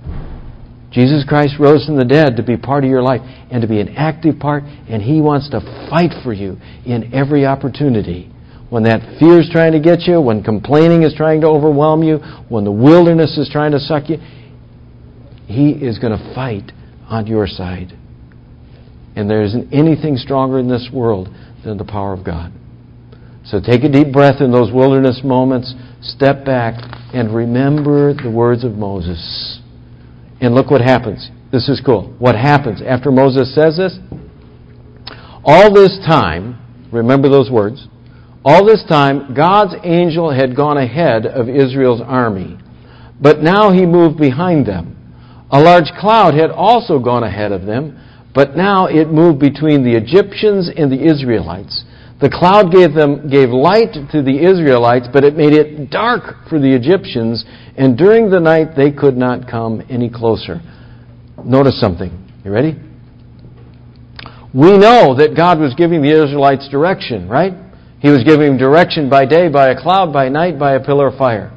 Jesus 0.97 1.27
Christ 1.29 1.57
rose 1.61 1.85
from 1.85 1.99
the 1.99 2.07
dead 2.07 2.37
to 2.37 2.43
be 2.43 2.57
part 2.57 2.83
of 2.83 2.89
your 2.89 3.03
life 3.03 3.21
and 3.51 3.61
to 3.61 3.69
be 3.69 3.81
an 3.81 3.97
active 3.97 4.39
part, 4.39 4.63
and 4.65 5.03
He 5.03 5.21
wants 5.21 5.51
to 5.51 5.61
fight 5.91 6.13
for 6.25 6.33
you 6.33 6.57
in 6.87 7.13
every 7.13 7.45
opportunity. 7.45 8.33
When 8.71 8.85
that 8.85 9.19
fear 9.21 9.39
is 9.39 9.51
trying 9.53 9.73
to 9.73 9.79
get 9.79 10.09
you, 10.09 10.23
when 10.23 10.43
complaining 10.43 11.03
is 11.03 11.13
trying 11.15 11.43
to 11.43 11.49
overwhelm 11.49 12.03
you, 12.03 12.17
when 12.49 12.65
the 12.65 12.73
wilderness 12.73 13.37
is 13.37 13.51
trying 13.53 13.73
to 13.73 13.79
suck 13.79 14.09
you, 14.09 14.17
He 15.45 15.73
is 15.73 15.99
going 15.99 16.17
to 16.17 16.35
fight 16.35 16.73
on 17.11 17.27
your 17.27 17.47
side. 17.47 17.93
And 19.17 19.29
there 19.29 19.43
isn't 19.43 19.75
anything 19.75 20.17
stronger 20.17 20.59
in 20.59 20.67
this 20.67 20.89
world 20.91 21.29
than 21.63 21.77
the 21.77 21.85
power 21.85 22.15
of 22.15 22.25
God. 22.25 22.53
So 23.45 23.61
take 23.61 23.85
a 23.85 23.91
deep 23.91 24.15
breath 24.15 24.41
in 24.41 24.51
those 24.51 24.73
wilderness 24.73 25.21
moments, 25.23 25.75
step 26.01 26.47
back, 26.47 26.73
and 27.13 27.35
remember 27.35 28.15
the 28.15 28.31
words 28.31 28.65
of 28.65 28.73
Moses. 28.73 29.61
And 30.41 30.55
look 30.55 30.71
what 30.71 30.81
happens. 30.81 31.31
This 31.53 31.69
is 31.69 31.81
cool. 31.85 32.15
What 32.19 32.35
happens 32.35 32.83
after 32.83 33.11
Moses 33.11 33.55
says 33.55 33.77
this? 33.77 33.99
All 35.45 35.73
this 35.73 35.99
time, 36.07 36.59
remember 36.93 37.29
those 37.29 37.51
words, 37.51 37.89
all 38.45 38.65
this 38.65 38.85
time, 38.89 39.35
God's 39.35 39.75
angel 39.83 40.31
had 40.31 40.55
gone 40.55 40.77
ahead 40.77 41.27
of 41.27 41.49
Israel's 41.49 42.01
army, 42.01 42.59
but 43.21 43.41
now 43.41 43.73
he 43.73 43.87
moved 43.87 44.19
behind 44.19 44.67
them. 44.67 44.97
A 45.51 45.61
large 45.61 45.91
cloud 45.99 46.35
had 46.35 46.51
also 46.51 46.99
gone 46.99 47.25
ahead 47.25 47.53
of 47.53 47.67
them, 47.67 47.99
but 48.35 48.57
now 48.57 48.87
it 48.87 49.09
moved 49.09 49.39
between 49.39 49.83
the 49.83 49.95
Egyptians 49.95 50.71
and 50.77 50.93
the 50.93 51.07
Israelites. 51.07 51.85
The 52.21 52.31
cloud 52.31 52.73
gave 52.73 52.95
them 52.95 53.29
gave 53.29 53.51
light 53.51 53.93
to 54.13 54.23
the 54.23 54.45
Israelites, 54.45 55.07
but 55.13 55.25
it 55.25 55.37
made 55.37 55.53
it 55.53 55.91
dark 55.91 56.49
for 56.49 56.59
the 56.59 56.73
Egyptians, 56.73 57.45
and 57.77 57.97
during 57.97 58.31
the 58.31 58.41
night 58.41 58.77
they 58.77 58.91
could 58.91 59.17
not 59.17 59.49
come 59.49 59.83
any 59.89 60.11
closer. 60.11 60.61
Notice 61.45 61.79
something. 61.81 62.11
You 62.45 62.51
ready? 62.51 62.77
We 64.55 64.79
know 64.79 65.15
that 65.17 65.37
God 65.37 65.59
was 65.59 65.75
giving 65.75 66.01
the 66.01 66.11
Israelites 66.11 66.69
direction, 66.71 67.29
right? 67.29 67.53
He 68.01 68.09
was 68.09 68.25
giving 68.25 68.49
them 68.49 68.59
direction 68.59 69.11
by 69.11 69.27
day 69.27 69.49
by 69.49 69.71
a 69.71 69.81
cloud, 69.81 70.13
by 70.13 70.29
night 70.29 70.59
by 70.59 70.75
a 70.75 70.81
pillar 70.85 71.09
of 71.09 71.19
fire. 71.19 71.53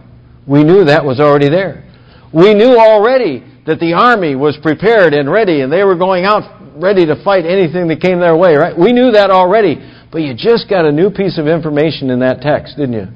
We 0.47 0.63
knew 0.63 0.85
that 0.85 1.05
was 1.05 1.19
already 1.19 1.49
there. 1.49 1.85
We 2.33 2.53
knew 2.53 2.77
already 2.77 3.43
that 3.65 3.79
the 3.79 3.93
army 3.93 4.35
was 4.35 4.57
prepared 4.61 5.13
and 5.13 5.31
ready 5.31 5.61
and 5.61 5.71
they 5.71 5.83
were 5.83 5.95
going 5.95 6.25
out 6.25 6.59
ready 6.81 7.05
to 7.05 7.21
fight 7.23 7.45
anything 7.45 7.87
that 7.87 8.01
came 8.01 8.19
their 8.19 8.35
way, 8.35 8.55
right? 8.55 8.77
We 8.77 8.93
knew 8.93 9.11
that 9.11 9.29
already. 9.29 9.77
But 10.11 10.21
you 10.21 10.33
just 10.33 10.69
got 10.69 10.85
a 10.85 10.91
new 10.91 11.09
piece 11.11 11.37
of 11.37 11.47
information 11.47 12.09
in 12.09 12.19
that 12.19 12.41
text, 12.41 12.77
didn't 12.77 12.93
you? 12.93 13.07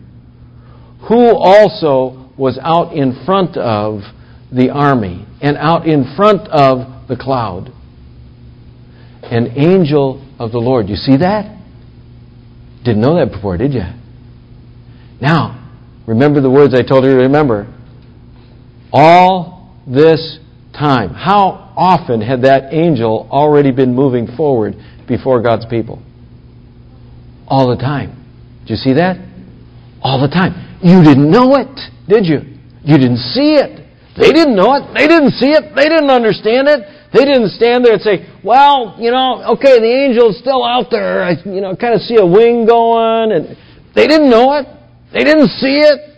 Who 1.09 1.35
also 1.35 2.22
was 2.37 2.59
out 2.61 2.93
in 2.93 3.23
front 3.25 3.57
of 3.57 4.01
the 4.51 4.69
army 4.69 5.25
and 5.41 5.57
out 5.57 5.87
in 5.87 6.13
front 6.15 6.47
of 6.49 7.07
the 7.07 7.15
cloud? 7.15 7.71
An 9.23 9.53
angel 9.55 10.25
of 10.39 10.51
the 10.51 10.59
Lord. 10.59 10.89
You 10.89 10.95
see 10.95 11.17
that? 11.17 11.59
Didn't 12.83 13.01
know 13.01 13.15
that 13.15 13.31
before, 13.31 13.57
did 13.57 13.73
you? 13.73 13.83
Now, 15.21 15.71
remember 16.05 16.41
the 16.41 16.49
words 16.49 16.73
I 16.73 16.81
told 16.81 17.05
you 17.05 17.11
to 17.11 17.17
remember. 17.17 17.73
All 18.91 19.73
this 19.87 20.39
time. 20.73 21.13
How 21.13 21.73
often 21.77 22.21
had 22.21 22.43
that 22.43 22.73
angel 22.73 23.27
already 23.31 23.71
been 23.71 23.95
moving 23.95 24.27
forward 24.35 24.75
before 25.07 25.41
God's 25.41 25.65
people? 25.65 26.01
All 27.47 27.69
the 27.69 27.77
time. 27.77 28.19
Did 28.61 28.71
you 28.71 28.75
see 28.75 28.93
that? 28.93 29.17
All 30.01 30.21
the 30.21 30.27
time. 30.27 30.72
You 30.83 31.01
didn't 31.03 31.31
know 31.31 31.55
it, 31.55 31.71
did 32.07 32.25
you? 32.25 32.59
You 32.83 32.97
didn't 32.97 33.23
see 33.31 33.55
it. 33.55 33.87
They 34.19 34.31
didn't 34.31 34.55
know 34.55 34.75
it. 34.75 34.93
They 34.93 35.07
didn't 35.07 35.31
see 35.39 35.49
it. 35.49 35.73
They 35.75 35.87
didn't 35.87 36.11
understand 36.11 36.67
it. 36.67 36.83
They 37.13 37.25
didn't 37.25 37.49
stand 37.51 37.85
there 37.85 37.93
and 37.93 38.01
say, 38.01 38.27
well, 38.43 38.95
you 38.99 39.09
know, 39.09 39.55
okay, 39.55 39.79
the 39.79 39.89
angel's 39.89 40.37
still 40.37 40.63
out 40.63 40.91
there. 40.91 41.23
I, 41.23 41.31
you 41.45 41.61
know, 41.61 41.75
kind 41.75 41.93
of 41.93 42.01
see 42.01 42.17
a 42.17 42.25
wing 42.25 42.65
going. 42.65 43.31
And 43.31 43.57
they 43.95 44.07
didn't 44.07 44.29
know 44.29 44.53
it. 44.59 44.67
They 45.13 45.23
didn't 45.23 45.49
see 45.61 45.79
it. 45.79 46.13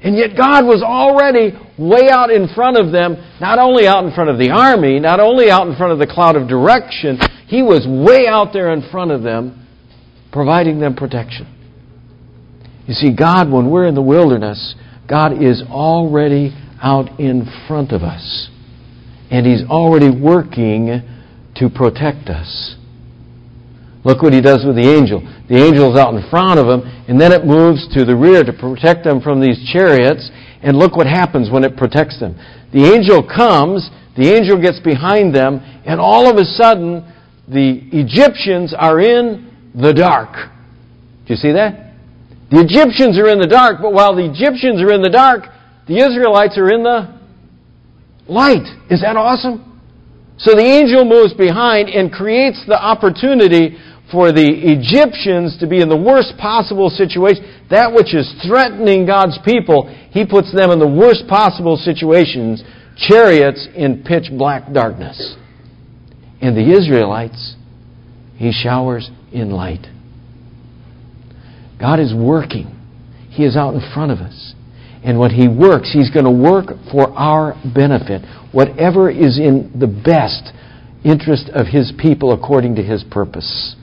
And 0.00 0.16
yet 0.16 0.36
God 0.36 0.64
was 0.64 0.82
already 0.82 1.52
way 1.76 2.08
out 2.10 2.30
in 2.30 2.48
front 2.54 2.76
of 2.78 2.92
them, 2.92 3.16
not 3.40 3.58
only 3.58 3.86
out 3.86 4.04
in 4.04 4.14
front 4.14 4.30
of 4.30 4.38
the 4.38 4.50
army, 4.50 5.00
not 5.00 5.20
only 5.20 5.50
out 5.50 5.66
in 5.66 5.76
front 5.76 5.92
of 5.92 5.98
the 5.98 6.06
cloud 6.06 6.36
of 6.36 6.48
direction, 6.48 7.18
He 7.48 7.62
was 7.62 7.86
way 7.86 8.26
out 8.26 8.52
there 8.52 8.72
in 8.72 8.88
front 8.90 9.10
of 9.10 9.22
them, 9.22 9.66
providing 10.32 10.80
them 10.80 10.94
protection. 10.94 11.55
You 12.86 12.94
see, 12.94 13.14
God, 13.14 13.50
when 13.50 13.70
we're 13.70 13.86
in 13.86 13.94
the 13.94 14.02
wilderness, 14.02 14.74
God 15.08 15.42
is 15.42 15.62
already 15.70 16.56
out 16.82 17.18
in 17.18 17.46
front 17.66 17.92
of 17.92 18.02
us 18.02 18.50
and 19.30 19.46
He's 19.46 19.62
already 19.68 20.10
working 20.10 21.02
to 21.56 21.68
protect 21.68 22.28
us. 22.28 22.76
Look 24.04 24.22
what 24.22 24.32
He 24.32 24.40
does 24.40 24.64
with 24.64 24.76
the 24.76 24.88
angel. 24.88 25.20
The 25.48 25.56
angel 25.56 25.92
is 25.92 25.98
out 25.98 26.14
in 26.14 26.28
front 26.30 26.60
of 26.60 26.66
him, 26.66 26.82
and 27.08 27.20
then 27.20 27.32
it 27.32 27.44
moves 27.44 27.86
to 27.94 28.04
the 28.04 28.14
rear 28.14 28.44
to 28.44 28.52
protect 28.52 29.04
them 29.04 29.20
from 29.20 29.40
these 29.40 29.58
chariots. 29.72 30.30
And 30.62 30.78
look 30.78 30.96
what 30.96 31.06
happens 31.06 31.50
when 31.50 31.64
it 31.64 31.76
protects 31.76 32.18
them. 32.18 32.34
The 32.72 32.84
angel 32.92 33.22
comes, 33.22 33.88
the 34.16 34.34
angel 34.34 34.60
gets 34.60 34.80
behind 34.80 35.34
them, 35.34 35.60
and 35.84 36.00
all 36.00 36.28
of 36.30 36.36
a 36.36 36.44
sudden, 36.44 37.12
the 37.48 37.82
Egyptians 37.92 38.74
are 38.76 39.00
in 39.00 39.50
the 39.74 39.92
dark. 39.92 40.50
Do 41.26 41.34
you 41.34 41.36
see 41.36 41.52
that? 41.52 41.85
The 42.50 42.60
Egyptians 42.60 43.18
are 43.18 43.28
in 43.28 43.38
the 43.38 43.50
dark, 43.50 43.82
but 43.82 43.92
while 43.92 44.14
the 44.14 44.24
Egyptians 44.24 44.80
are 44.80 44.92
in 44.92 45.02
the 45.02 45.10
dark, 45.10 45.44
the 45.88 45.98
Israelites 45.98 46.56
are 46.58 46.70
in 46.70 46.82
the 46.82 47.18
light. 48.28 48.66
Is 48.90 49.02
that 49.02 49.16
awesome? 49.16 49.82
So 50.38 50.54
the 50.54 50.62
angel 50.62 51.04
moves 51.04 51.32
behind 51.34 51.88
and 51.88 52.12
creates 52.12 52.62
the 52.66 52.78
opportunity 52.78 53.78
for 54.12 54.30
the 54.30 54.46
Egyptians 54.46 55.58
to 55.58 55.66
be 55.66 55.80
in 55.80 55.88
the 55.88 55.96
worst 55.96 56.34
possible 56.38 56.90
situation. 56.90 57.66
That 57.70 57.92
which 57.92 58.14
is 58.14 58.30
threatening 58.46 59.06
God's 59.06 59.38
people, 59.44 59.90
he 60.10 60.24
puts 60.24 60.54
them 60.54 60.70
in 60.70 60.78
the 60.78 60.86
worst 60.86 61.26
possible 61.28 61.76
situations, 61.76 62.62
chariots 62.96 63.66
in 63.74 64.04
pitch 64.04 64.30
black 64.30 64.72
darkness. 64.72 65.36
And 66.40 66.56
the 66.56 66.70
Israelites, 66.70 67.56
he 68.36 68.52
showers 68.52 69.10
in 69.32 69.50
light. 69.50 69.86
God 71.80 72.00
is 72.00 72.14
working. 72.14 72.72
He 73.30 73.44
is 73.44 73.56
out 73.56 73.74
in 73.74 73.80
front 73.92 74.12
of 74.12 74.18
us. 74.18 74.54
And 75.04 75.18
when 75.18 75.30
He 75.30 75.46
works, 75.46 75.92
He's 75.92 76.10
going 76.10 76.24
to 76.24 76.30
work 76.30 76.66
for 76.90 77.10
our 77.10 77.54
benefit. 77.74 78.22
Whatever 78.52 79.10
is 79.10 79.38
in 79.38 79.72
the 79.78 79.86
best 79.86 80.52
interest 81.04 81.50
of 81.54 81.66
His 81.66 81.92
people 81.98 82.32
according 82.32 82.76
to 82.76 82.82
His 82.82 83.04
purpose. 83.04 83.76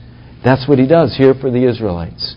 That's 0.44 0.68
what 0.68 0.78
He 0.78 0.86
does 0.86 1.16
here 1.16 1.34
for 1.40 1.50
the 1.50 1.64
Israelites. 1.68 2.36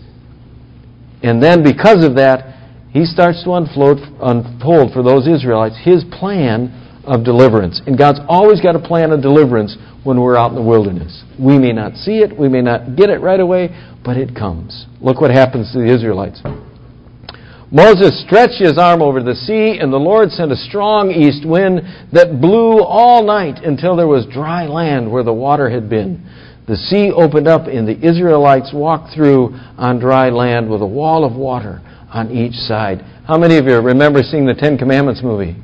And 1.22 1.42
then 1.42 1.62
because 1.62 2.04
of 2.04 2.14
that, 2.16 2.54
He 2.92 3.04
starts 3.04 3.42
to 3.44 3.52
unfold, 3.52 4.92
for 4.92 5.02
those 5.02 5.26
Israelites 5.26 5.76
His 5.84 6.04
plan 6.04 6.97
of 7.08 7.24
deliverance. 7.24 7.80
And 7.86 7.96
God's 7.96 8.20
always 8.28 8.60
got 8.60 8.76
a 8.76 8.78
plan 8.78 9.10
of 9.10 9.22
deliverance 9.22 9.76
when 10.04 10.20
we're 10.20 10.36
out 10.36 10.50
in 10.50 10.54
the 10.54 10.62
wilderness. 10.62 11.24
We 11.38 11.58
may 11.58 11.72
not 11.72 11.94
see 11.96 12.18
it, 12.18 12.36
we 12.36 12.48
may 12.48 12.62
not 12.62 12.96
get 12.96 13.10
it 13.10 13.20
right 13.20 13.40
away, 13.40 13.70
but 14.04 14.16
it 14.16 14.36
comes. 14.36 14.86
Look 15.00 15.20
what 15.20 15.30
happens 15.30 15.72
to 15.72 15.78
the 15.78 15.92
Israelites. 15.92 16.42
Moses 17.70 18.22
stretched 18.24 18.60
his 18.60 18.78
arm 18.78 19.02
over 19.02 19.22
the 19.22 19.34
sea, 19.34 19.78
and 19.78 19.92
the 19.92 19.98
Lord 19.98 20.30
sent 20.30 20.52
a 20.52 20.56
strong 20.56 21.10
east 21.10 21.46
wind 21.46 21.82
that 22.12 22.40
blew 22.40 22.82
all 22.82 23.24
night 23.24 23.62
until 23.62 23.96
there 23.96 24.06
was 24.06 24.24
dry 24.26 24.66
land 24.66 25.10
where 25.10 25.22
the 25.22 25.34
water 25.34 25.68
had 25.68 25.90
been. 25.90 26.24
The 26.66 26.76
sea 26.76 27.10
opened 27.10 27.48
up, 27.48 27.66
and 27.66 27.86
the 27.86 27.98
Israelites 28.06 28.70
walked 28.72 29.14
through 29.14 29.54
on 29.76 29.98
dry 29.98 30.30
land 30.30 30.70
with 30.70 30.80
a 30.80 30.86
wall 30.86 31.24
of 31.24 31.34
water 31.34 31.80
on 32.10 32.30
each 32.30 32.54
side. 32.54 33.04
How 33.26 33.36
many 33.36 33.58
of 33.58 33.66
you 33.66 33.78
remember 33.80 34.22
seeing 34.22 34.46
the 34.46 34.54
Ten 34.54 34.78
Commandments 34.78 35.22
movie? 35.22 35.56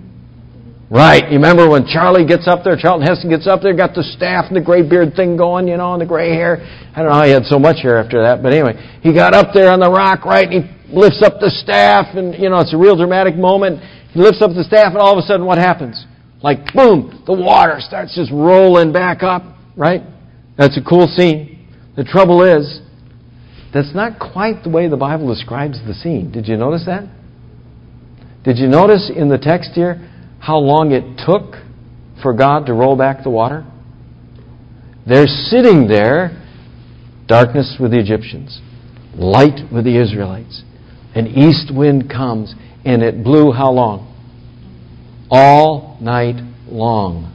Right. 0.91 1.25
You 1.25 1.37
remember 1.37 1.69
when 1.69 1.87
Charlie 1.87 2.27
gets 2.27 2.47
up 2.47 2.63
there, 2.63 2.77
Charlton 2.77 3.07
Heston 3.07 3.31
gets 3.31 3.47
up 3.47 3.63
there, 3.63 3.75
got 3.75 3.95
the 3.95 4.03
staff 4.03 4.47
and 4.49 4.57
the 4.57 4.61
gray 4.61 4.87
beard 4.87 5.15
thing 5.17 5.37
going, 5.37 5.67
you 5.67 5.77
know, 5.77 5.93
and 5.93 6.01
the 6.01 6.07
gray 6.07 6.31
hair. 6.31 6.59
I 6.95 7.01
don't 7.01 7.09
know 7.09 7.15
how 7.15 7.25
he 7.25 7.33
had 7.33 7.45
so 7.45 7.59
much 7.59 7.81
hair 7.81 7.99
after 7.99 8.23
that, 8.23 8.43
but 8.43 8.53
anyway, 8.53 8.77
he 9.03 9.15
got 9.15 9.35
up 9.35 9.55
there 9.55 9.73
on 9.73 9.81
the 9.81 9.91
rock, 9.91 10.25
right, 10.25 10.49
and 10.49 10.65
he 10.65 10.95
lifts 10.95 11.23
up 11.23 11.41
the 11.41 11.51
staff, 11.51 12.15
and, 12.15 12.35
you 12.35 12.51
know, 12.51 12.61
it's 12.61 12.75
a 12.75 12.77
real 12.77 12.97
dramatic 12.97 13.35
moment. 13.35 13.81
He 14.13 14.21
lifts 14.21 14.43
up 14.43 14.53
the 14.55 14.65
staff, 14.65 14.93
and 14.93 14.99
all 14.99 15.17
of 15.17 15.19
a 15.19 15.27
sudden, 15.27 15.47
what 15.47 15.59
happens? 15.59 16.05
Like, 16.43 16.73
boom, 16.75 17.25
the 17.27 17.33
water 17.33 17.77
starts 17.81 18.15
just 18.15 18.31
rolling 18.31 18.93
back 18.93 19.23
up, 19.23 19.43
right? 19.77 20.03
That's 20.59 20.77
a 20.77 20.83
cool 20.83 21.09
scene. 21.09 21.67
The 21.97 22.05
trouble 22.05 22.43
is, 22.43 22.83
that's 23.73 23.95
not 23.95 24.21
quite 24.21 24.63
the 24.63 24.71
way 24.71 24.89
the 24.89 24.97
Bible 24.97 25.33
describes 25.33 25.81
the 25.87 25.95
scene. 25.95 26.31
Did 26.31 26.47
you 26.47 26.57
notice 26.57 26.85
that? 26.87 27.09
Did 28.45 28.59
you 28.59 28.69
notice 28.69 29.11
in 29.15 29.31
the 29.31 29.39
text 29.39 29.71
here 29.73 30.11
how 30.45 30.59
long 30.59 30.93
it 30.93 31.25
took 31.25 31.55
for 32.23 32.35
God 32.35 32.67
to 32.67 32.75
roll 32.75 32.97
back 32.97 33.25
the 33.25 33.31
water? 33.31 33.65
They're 35.07 35.27
sitting 35.27 35.89
there, 35.89 36.43
darkness 37.27 37.77
with 37.81 37.93
the 37.93 37.99
Egyptians, 37.99 38.61
light 39.15 39.73
with 39.73 39.85
the 39.85 39.99
Israelites. 39.99 40.63
An 41.15 41.29
east 41.29 41.75
wind 41.75 42.11
comes, 42.11 42.55
and 42.85 43.03
it 43.03 43.25
blew 43.25 43.53
how 43.53 43.71
long? 43.71 44.11
All 45.31 45.97
night 46.03 46.37
long. 46.67 47.31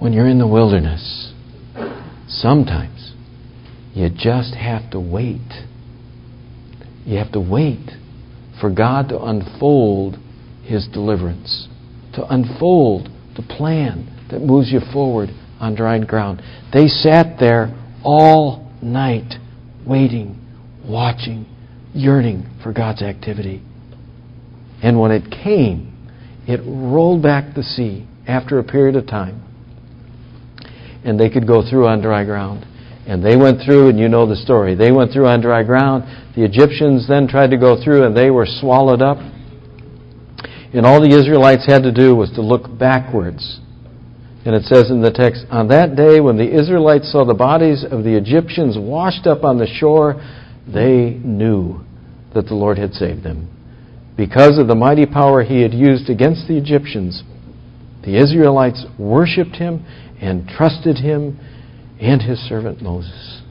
When 0.00 0.12
you're 0.12 0.28
in 0.28 0.38
the 0.38 0.48
wilderness, 0.48 1.32
sometimes 2.26 3.12
you 3.94 4.08
just 4.10 4.54
have 4.54 4.90
to 4.90 4.98
wait. 4.98 5.62
You 7.06 7.18
have 7.18 7.30
to 7.32 7.40
wait 7.40 7.90
for 8.60 8.70
God 8.70 9.08
to 9.10 9.22
unfold 9.22 10.18
His 10.64 10.88
deliverance, 10.88 11.68
to 12.14 12.26
unfold 12.26 13.08
the 13.36 13.42
plan 13.42 14.26
that 14.30 14.40
moves 14.40 14.72
you 14.72 14.80
forward 14.92 15.28
on 15.60 15.74
dry 15.74 15.98
ground. 16.04 16.42
They 16.72 16.86
sat 16.88 17.38
there 17.38 17.74
all 18.02 18.72
night, 18.82 19.34
waiting, 19.86 20.40
watching, 20.86 21.46
yearning 21.92 22.46
for 22.62 22.72
God's 22.72 23.02
activity. 23.02 23.62
And 24.82 24.98
when 24.98 25.10
it 25.10 25.30
came, 25.30 25.92
it 26.46 26.60
rolled 26.64 27.22
back 27.22 27.54
the 27.54 27.62
sea 27.62 28.06
after 28.26 28.58
a 28.58 28.64
period 28.64 28.96
of 28.96 29.06
time. 29.06 29.42
And 31.04 31.20
they 31.20 31.28
could 31.28 31.46
go 31.46 31.62
through 31.68 31.86
on 31.86 32.00
dry 32.00 32.24
ground. 32.24 32.66
And 33.06 33.22
they 33.22 33.36
went 33.36 33.60
through, 33.64 33.90
and 33.90 33.98
you 33.98 34.08
know 34.08 34.26
the 34.26 34.36
story. 34.36 34.74
They 34.74 34.90
went 34.90 35.12
through 35.12 35.26
on 35.26 35.42
dry 35.42 35.62
ground. 35.62 36.04
The 36.34 36.42
Egyptians 36.42 37.06
then 37.06 37.28
tried 37.28 37.50
to 37.50 37.58
go 37.58 37.82
through, 37.82 38.06
and 38.06 38.16
they 38.16 38.30
were 38.30 38.46
swallowed 38.46 39.02
up. 39.02 39.18
And 40.74 40.84
all 40.84 41.00
the 41.00 41.16
Israelites 41.16 41.64
had 41.66 41.84
to 41.84 41.92
do 41.92 42.16
was 42.16 42.30
to 42.32 42.42
look 42.42 42.66
backwards. 42.78 43.60
And 44.44 44.56
it 44.56 44.64
says 44.64 44.90
in 44.90 45.00
the 45.00 45.12
text, 45.12 45.46
On 45.48 45.68
that 45.68 45.94
day 45.94 46.18
when 46.18 46.36
the 46.36 46.52
Israelites 46.52 47.12
saw 47.12 47.24
the 47.24 47.32
bodies 47.32 47.84
of 47.88 48.02
the 48.02 48.16
Egyptians 48.16 48.76
washed 48.76 49.28
up 49.28 49.44
on 49.44 49.58
the 49.58 49.68
shore, 49.68 50.20
they 50.66 51.20
knew 51.22 51.80
that 52.34 52.46
the 52.46 52.54
Lord 52.54 52.76
had 52.76 52.92
saved 52.92 53.22
them. 53.22 53.48
Because 54.16 54.58
of 54.58 54.66
the 54.66 54.74
mighty 54.74 55.06
power 55.06 55.44
he 55.44 55.62
had 55.62 55.72
used 55.72 56.10
against 56.10 56.48
the 56.48 56.58
Egyptians, 56.58 57.22
the 58.04 58.16
Israelites 58.16 58.84
worshiped 58.98 59.54
him 59.54 59.86
and 60.20 60.48
trusted 60.48 60.98
him 60.98 61.38
and 62.00 62.20
his 62.20 62.38
servant 62.48 62.82
Moses. 62.82 63.42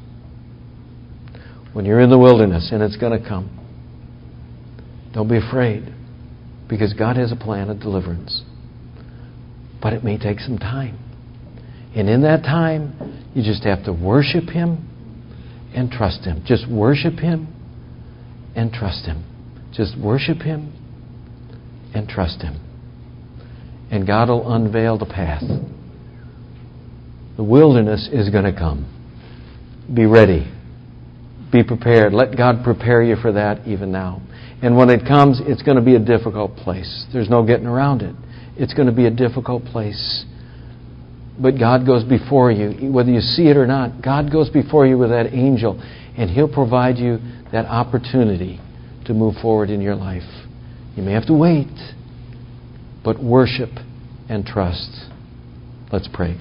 When 1.72 1.86
you're 1.86 2.02
in 2.02 2.10
the 2.10 2.20
wilderness 2.20 2.70
and 2.74 2.84
it's 2.84 2.98
going 2.98 3.20
to 3.20 3.28
come, 3.28 3.50
don't 5.14 5.30
be 5.30 5.38
afraid 5.38 5.94
because 6.70 6.94
God 6.94 7.18
has 7.18 7.32
a 7.32 7.36
plan 7.36 7.70
of 7.70 7.80
deliverance. 7.80 8.44
But 9.82 9.94
it 9.94 10.04
may 10.04 10.18
take 10.18 10.40
some 10.40 10.58
time. 10.58 10.98
And 11.96 12.10
in 12.10 12.22
that 12.24 12.44
time, 12.44 13.30
you 13.36 13.44
just 13.44 13.64
have 13.64 13.84
to 13.86 13.94
worship 13.94 14.46
Him 14.50 14.90
and 15.76 15.92
trust 15.92 16.24
Him. 16.26 16.44
Just 16.46 16.70
worship 16.70 17.20
Him 17.20 17.48
and 18.56 18.72
trust 18.72 19.06
Him. 19.06 19.24
Just 19.74 19.98
worship 20.00 20.38
Him 20.38 20.74
and 21.94 22.08
trust 22.08 22.42
Him. 22.42 22.60
And 23.92 24.08
God 24.08 24.30
will 24.30 24.52
unveil 24.52 24.98
the 24.98 25.06
path. 25.06 25.44
The 27.38 27.44
wilderness 27.44 28.10
is 28.12 28.30
going 28.30 28.46
to 28.46 28.54
come. 28.54 28.90
Be 29.94 30.06
ready. 30.06 30.52
Be 31.54 31.64
prepared. 31.64 32.14
Let 32.14 32.36
God 32.36 32.64
prepare 32.64 33.04
you 33.04 33.16
for 33.16 33.32
that 33.34 33.68
even 33.68 33.92
now. 33.92 34.22
And 34.64 34.76
when 34.76 34.90
it 34.90 35.06
comes, 35.08 35.40
it's 35.46 35.62
going 35.62 35.78
to 35.78 35.84
be 35.84 35.94
a 35.94 36.00
difficult 36.00 36.56
place. 36.56 37.06
There's 37.14 37.30
no 37.30 37.46
getting 37.46 37.68
around 37.68 38.02
it. 38.02 38.16
It's 38.58 38.74
going 38.74 38.88
to 38.88 38.94
be 38.94 39.06
a 39.06 39.12
difficult 39.12 39.64
place. 39.66 40.26
But 41.40 41.60
God 41.60 41.86
goes 41.86 42.04
before 42.04 42.52
you. 42.52 42.92
Whether 42.92 43.12
you 43.12 43.20
see 43.20 43.50
it 43.50 43.58
or 43.58 43.68
not, 43.68 44.02
God 44.04 44.32
goes 44.32 44.50
before 44.50 44.88
you 44.88 44.98
with 44.98 45.12
that 45.12 45.28
angel, 45.32 45.80
and 46.18 46.28
He'll 46.30 46.52
provide 46.52 46.98
you 46.98 47.20
that 47.52 47.66
opportunity 47.66 48.60
to 49.06 49.14
move 49.14 49.36
forward 49.40 49.70
in 49.70 49.80
your 49.80 49.96
life. 49.96 50.24
You 50.96 51.04
may 51.04 51.12
have 51.12 51.28
to 51.28 51.34
wait, 51.34 51.68
but 53.04 53.24
worship 53.24 53.70
and 54.28 54.44
trust. 54.44 54.90
Let's 55.92 56.10
pray. 56.12 56.40